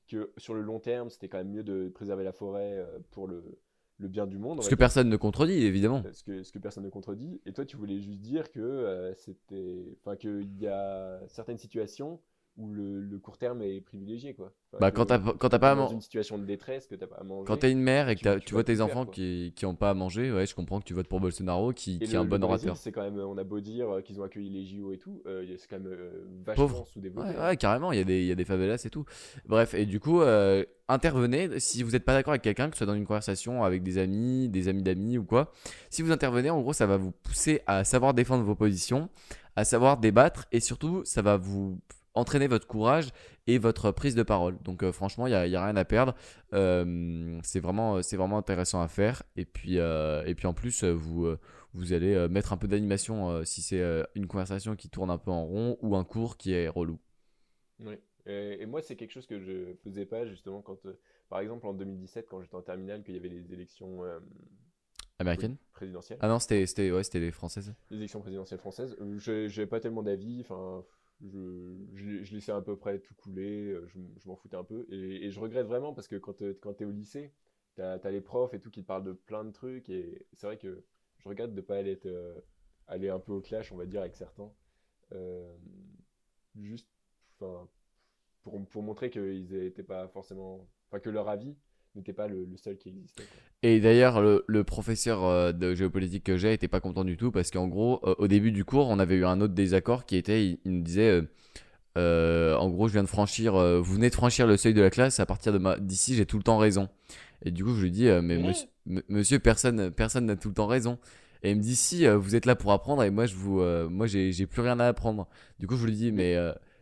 [0.08, 3.26] que sur le long terme, c'était quand même mieux de préserver la forêt euh, pour
[3.26, 3.58] le,
[3.98, 4.58] le bien du monde.
[4.58, 6.02] on ce que personne ne contredit, évidemment.
[6.12, 7.40] ce que, ce que personne ne contredit.
[7.46, 12.20] Et toi, tu voulais juste dire que euh, c'était, enfin, qu'il y a certaines situations
[12.58, 14.52] où le, le court terme est privilégié, quoi.
[14.72, 16.94] Enfin, Bah, quand t'as quand t'as pas à dans man- une situation de détresse que
[16.94, 17.46] t'as pas à manger.
[17.46, 19.74] Quand t'es une mère et que tu- tu vois tes faire, enfants qui, qui ont
[19.74, 22.24] pas à manger, ouais, je comprends que tu votes pour Bolsonaro, qui, qui est un
[22.24, 22.76] bon Brésil, orateur.
[22.76, 25.22] C'est quand même, on a beau dire euh, qu'ils ont accueilli les JO et tout,
[25.26, 26.86] euh, c'est quand même euh, vachement Pauvre.
[26.88, 27.26] sous-développé.
[27.28, 27.48] Ouais, hein.
[27.48, 29.06] ouais, carrément, il y, a des, il y a des favelas et tout.
[29.46, 32.84] Bref, et du coup, euh, intervenez si vous n'êtes pas d'accord avec quelqu'un, que ce
[32.84, 35.52] soit dans une conversation avec des amis, des amis d'amis ou quoi.
[35.88, 39.08] Si vous intervenez, en gros, ça va vous pousser à savoir défendre vos positions,
[39.56, 41.78] à savoir débattre et surtout, ça va vous
[42.14, 43.08] entraîner votre courage
[43.46, 44.58] et votre prise de parole.
[44.62, 46.14] Donc, euh, franchement, il n'y a, rien à perdre.
[46.52, 49.22] Euh, c'est vraiment, c'est vraiment intéressant à faire.
[49.36, 51.38] Et puis, euh, et puis en plus, euh, vous, euh,
[51.74, 55.10] vous allez euh, mettre un peu d'animation euh, si c'est euh, une conversation qui tourne
[55.10, 56.98] un peu en rond ou un cours qui est relou.
[57.80, 57.94] Oui.
[58.26, 60.98] Et, et moi, c'est quelque chose que je faisais pas justement quand, euh,
[61.28, 64.20] par exemple, en 2017, quand j'étais en terminale, qu'il y avait les élections euh,
[65.18, 66.18] Américaine présidentielles.
[66.20, 67.74] Ah non, c'était ouais, les françaises.
[67.90, 68.96] les élections présidentielles françaises.
[69.00, 70.40] Euh, J'ai pas tellement d'avis.
[70.42, 70.84] Enfin,
[71.22, 73.68] je, je, laissais à peu près tout couler.
[73.70, 74.86] euh, Je, je m'en foutais un peu.
[74.90, 77.32] Et, je regrette vraiment parce que quand, euh, quand t'es au lycée,
[77.74, 79.88] t'as as les profs et tout qui te parlent de plein de trucs.
[79.90, 80.84] Et c'est vrai que
[81.18, 82.40] je regrette de pas aller, euh,
[82.88, 84.52] aller un peu au clash, on va dire, avec certains.
[86.54, 86.88] Juste
[87.38, 87.68] pour,
[88.42, 90.68] pour montrer qu'ils étaient pas forcément.
[90.88, 91.56] Enfin, que leur avis
[91.96, 93.22] n'était pas le, le seul qui existait.
[93.24, 93.40] quoi.
[93.64, 97.30] Et d'ailleurs, le, le professeur euh, de géopolitique que j'ai était pas content du tout
[97.30, 100.16] parce qu'en gros, euh, au début du cours, on avait eu un autre désaccord qui
[100.16, 101.22] était, il, il nous disait, euh,
[101.98, 104.90] euh, en gros, je viens de franchir, vous venez de franchir le seuil de la
[104.90, 106.88] classe, à partir de ma- d'ici, j'ai tout le temps raison.
[107.44, 108.38] Et du coup, je lui dis, mais
[109.08, 110.98] monsieur, personne, personne n'a tout le temps raison.
[111.42, 114.06] Et il me dit, si, vous êtes là pour apprendre et moi, je vous, moi,
[114.06, 115.28] j'ai j'ai plus rien à apprendre.
[115.58, 116.36] Du coup, je lui dis, mais,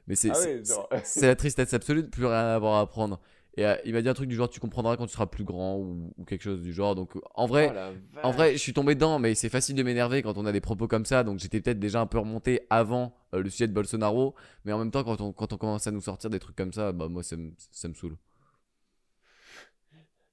[0.06, 0.62] mais c'est Ah c'est-
[1.02, 3.20] c'est la tristesse absolue de plus rien avoir à apprendre.
[3.60, 5.44] Et euh, il m'a dit un truc du genre, tu comprendras quand tu seras plus
[5.44, 6.94] grand ou, ou quelque chose du genre.
[6.94, 10.22] Donc, en vrai, Oh en vrai, je suis tombé dedans, mais c'est facile de m'énerver
[10.22, 11.24] quand on a des propos comme ça.
[11.24, 14.34] Donc j'étais peut-être déjà un peu remonté avant euh, le sujet de Bolsonaro.
[14.64, 16.72] Mais en même temps, quand on, quand on commence à nous sortir des trucs comme
[16.72, 18.16] ça, bah moi, ça me, ça me saoule.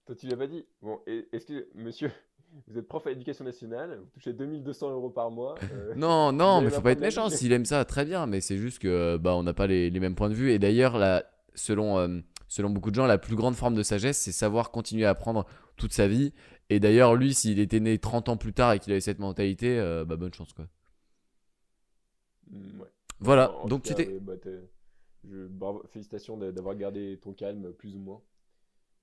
[0.06, 0.66] Toi, tu l'as pas dit.
[0.82, 2.12] Bon, et- est-ce que, monsieur,
[2.70, 5.56] Vous êtes prof à l'éducation nationale, vous touchez 2200 euros par mois.
[5.74, 7.30] euh, Non, non, mais faut pas être méchant.
[7.30, 8.26] S'il aime ça, très bien.
[8.26, 10.52] Mais c'est juste que bah on n'a pas les, les mêmes points de vue.
[10.52, 11.26] Et d'ailleurs, là,
[11.56, 15.06] selon euh, selon beaucoup de gens, la plus grande forme de sagesse, c'est savoir continuer
[15.06, 15.46] à apprendre
[15.76, 16.34] toute sa vie.
[16.70, 19.80] Et d'ailleurs, lui, s'il était né 30 ans plus tard et qu'il avait cette mentalité,
[19.80, 20.68] euh, bah bonne chance quoi.
[22.52, 22.88] mm, ouais.
[23.20, 23.52] Voilà.
[23.64, 24.20] En- donc c'était.
[24.20, 24.70] bah, t'es-
[25.30, 28.22] je- bravo- félicitations d'a- d'avoir gardé ton calme plus ou moins.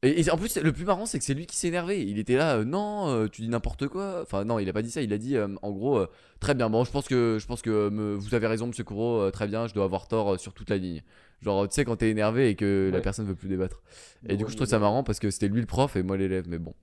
[0.02, 2.02] Et, et en plus, le plus marrant, c'est que c'est lui qui s'est énervé.
[2.06, 4.20] Il était là, euh, non, euh, tu dis n'importe quoi.
[4.22, 5.00] Enfin, non, il a pas dit ça.
[5.00, 6.04] Il a dit, en gros,
[6.40, 6.68] très bien.
[6.68, 9.30] Bon, je pense que, je pense que me- vous avez raison, Monsieur Kouro.
[9.30, 11.02] très bien, je dois avoir tort sur toute la ligne.
[11.42, 13.82] Genre, tu sais, quand t'es énervé et que la personne veut plus débattre.
[14.28, 16.16] Et du coup, je trouve ça marrant parce que c'était lui le prof et moi
[16.16, 16.46] l'élève.
[16.48, 16.74] Mais bon.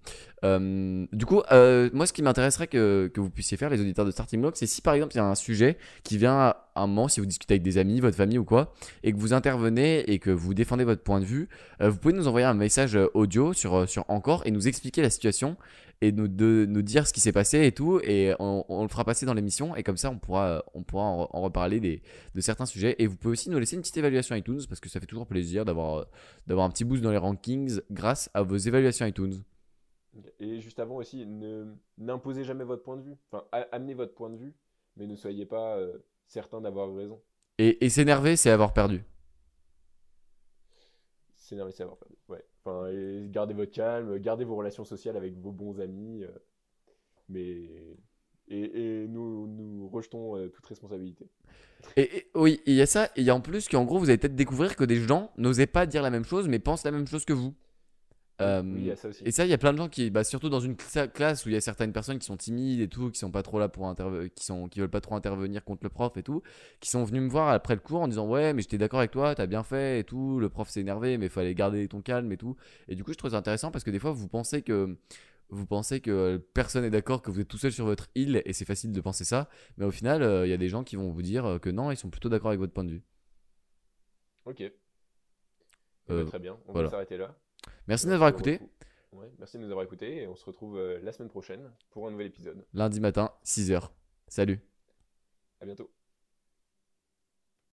[0.43, 4.06] Euh, du coup, euh, moi, ce qui m'intéresserait que, que vous puissiez faire, les auditeurs
[4.06, 6.58] de Starting Block, c'est si par exemple il y a un sujet qui vient à
[6.76, 8.74] un moment, si vous discutez avec des amis, votre famille ou quoi,
[9.04, 11.49] et que vous intervenez et que vous défendez votre point de vue,
[11.82, 15.10] euh, vous pouvez nous envoyer un message audio sur, sur Encore et nous expliquer la
[15.10, 15.58] situation
[16.02, 17.99] et nous, de, nous dire ce qui s'est passé et tout.
[18.04, 21.04] Et on, on le fera passer dans l'émission et comme ça, on pourra, on pourra
[21.06, 22.02] en, en reparler des,
[22.36, 22.95] de certains sujets.
[22.99, 25.28] Et vous pouvez aussi nous laisser une petite évaluation iTunes parce que ça fait toujours
[25.28, 26.08] plaisir d'avoir
[26.47, 29.43] d'avoir un petit boost dans les rankings grâce à vos évaluations iTunes.
[30.39, 33.16] Et juste avant aussi, ne- n'imposez jamais votre point de vue.
[33.32, 34.54] Enfin, a- amenez votre point de vue,
[34.97, 37.22] mais ne soyez pas euh, certain d'avoir raison.
[37.58, 39.04] Et, et s'énerver, c'est avoir perdu.
[41.36, 42.16] S'énerver, c'est avoir perdu.
[42.28, 42.43] Ouais.
[42.64, 42.89] Enfin,
[43.32, 46.30] gardez votre calme, gardez vos relations sociales avec vos bons amis, euh,
[47.30, 47.70] mais
[48.49, 51.28] et, nous, nous rejetons euh, toute responsabilité.
[51.95, 53.97] Et, et- oui, il y a ça, et il y a en plus qu'en gros,
[53.97, 56.84] vous allez peut-être découvrir que des gens n'osaient pas dire la même chose, mais pensent
[56.84, 57.55] la même chose que vous.
[58.42, 59.24] Euh, oui, ça aussi.
[59.26, 61.46] Et ça, il y a plein de gens qui, bah, surtout dans une cla- classe
[61.46, 63.60] où il y a certaines personnes qui sont timides et tout, qui sont pas trop
[63.60, 66.42] là pour intervenir, qui sont, qui veulent pas trop intervenir contre le prof et tout,
[66.80, 69.12] qui sont venus me voir après le cours en disant ouais, mais j'étais d'accord avec
[69.12, 72.32] toi, t'as bien fait et tout, le prof s'est énervé, mais fallait garder ton calme
[72.32, 72.56] et tout.
[72.88, 74.98] Et du coup, je trouve ça intéressant parce que des fois, vous pensez que
[75.50, 78.54] vous pensez que personne n'est d'accord, que vous êtes tout seul sur votre île et
[78.54, 80.96] c'est facile de penser ça, mais au final, euh, il y a des gens qui
[80.96, 83.04] vont vous dire euh, que non, ils sont plutôt d'accord avec votre point de vue.
[84.46, 84.62] Ok.
[84.62, 84.72] Eh
[86.10, 86.88] Euh, ben, très bien, on voilà.
[86.88, 87.36] va s'arrêter là.
[87.88, 88.59] Merci de nous avoir écoutés.
[89.13, 92.07] Ouais, merci de nous avoir écoutés et on se retrouve euh, la semaine prochaine pour
[92.07, 92.65] un nouvel épisode.
[92.73, 93.89] Lundi matin, 6h.
[94.27, 94.59] Salut.
[95.59, 95.91] À bientôt.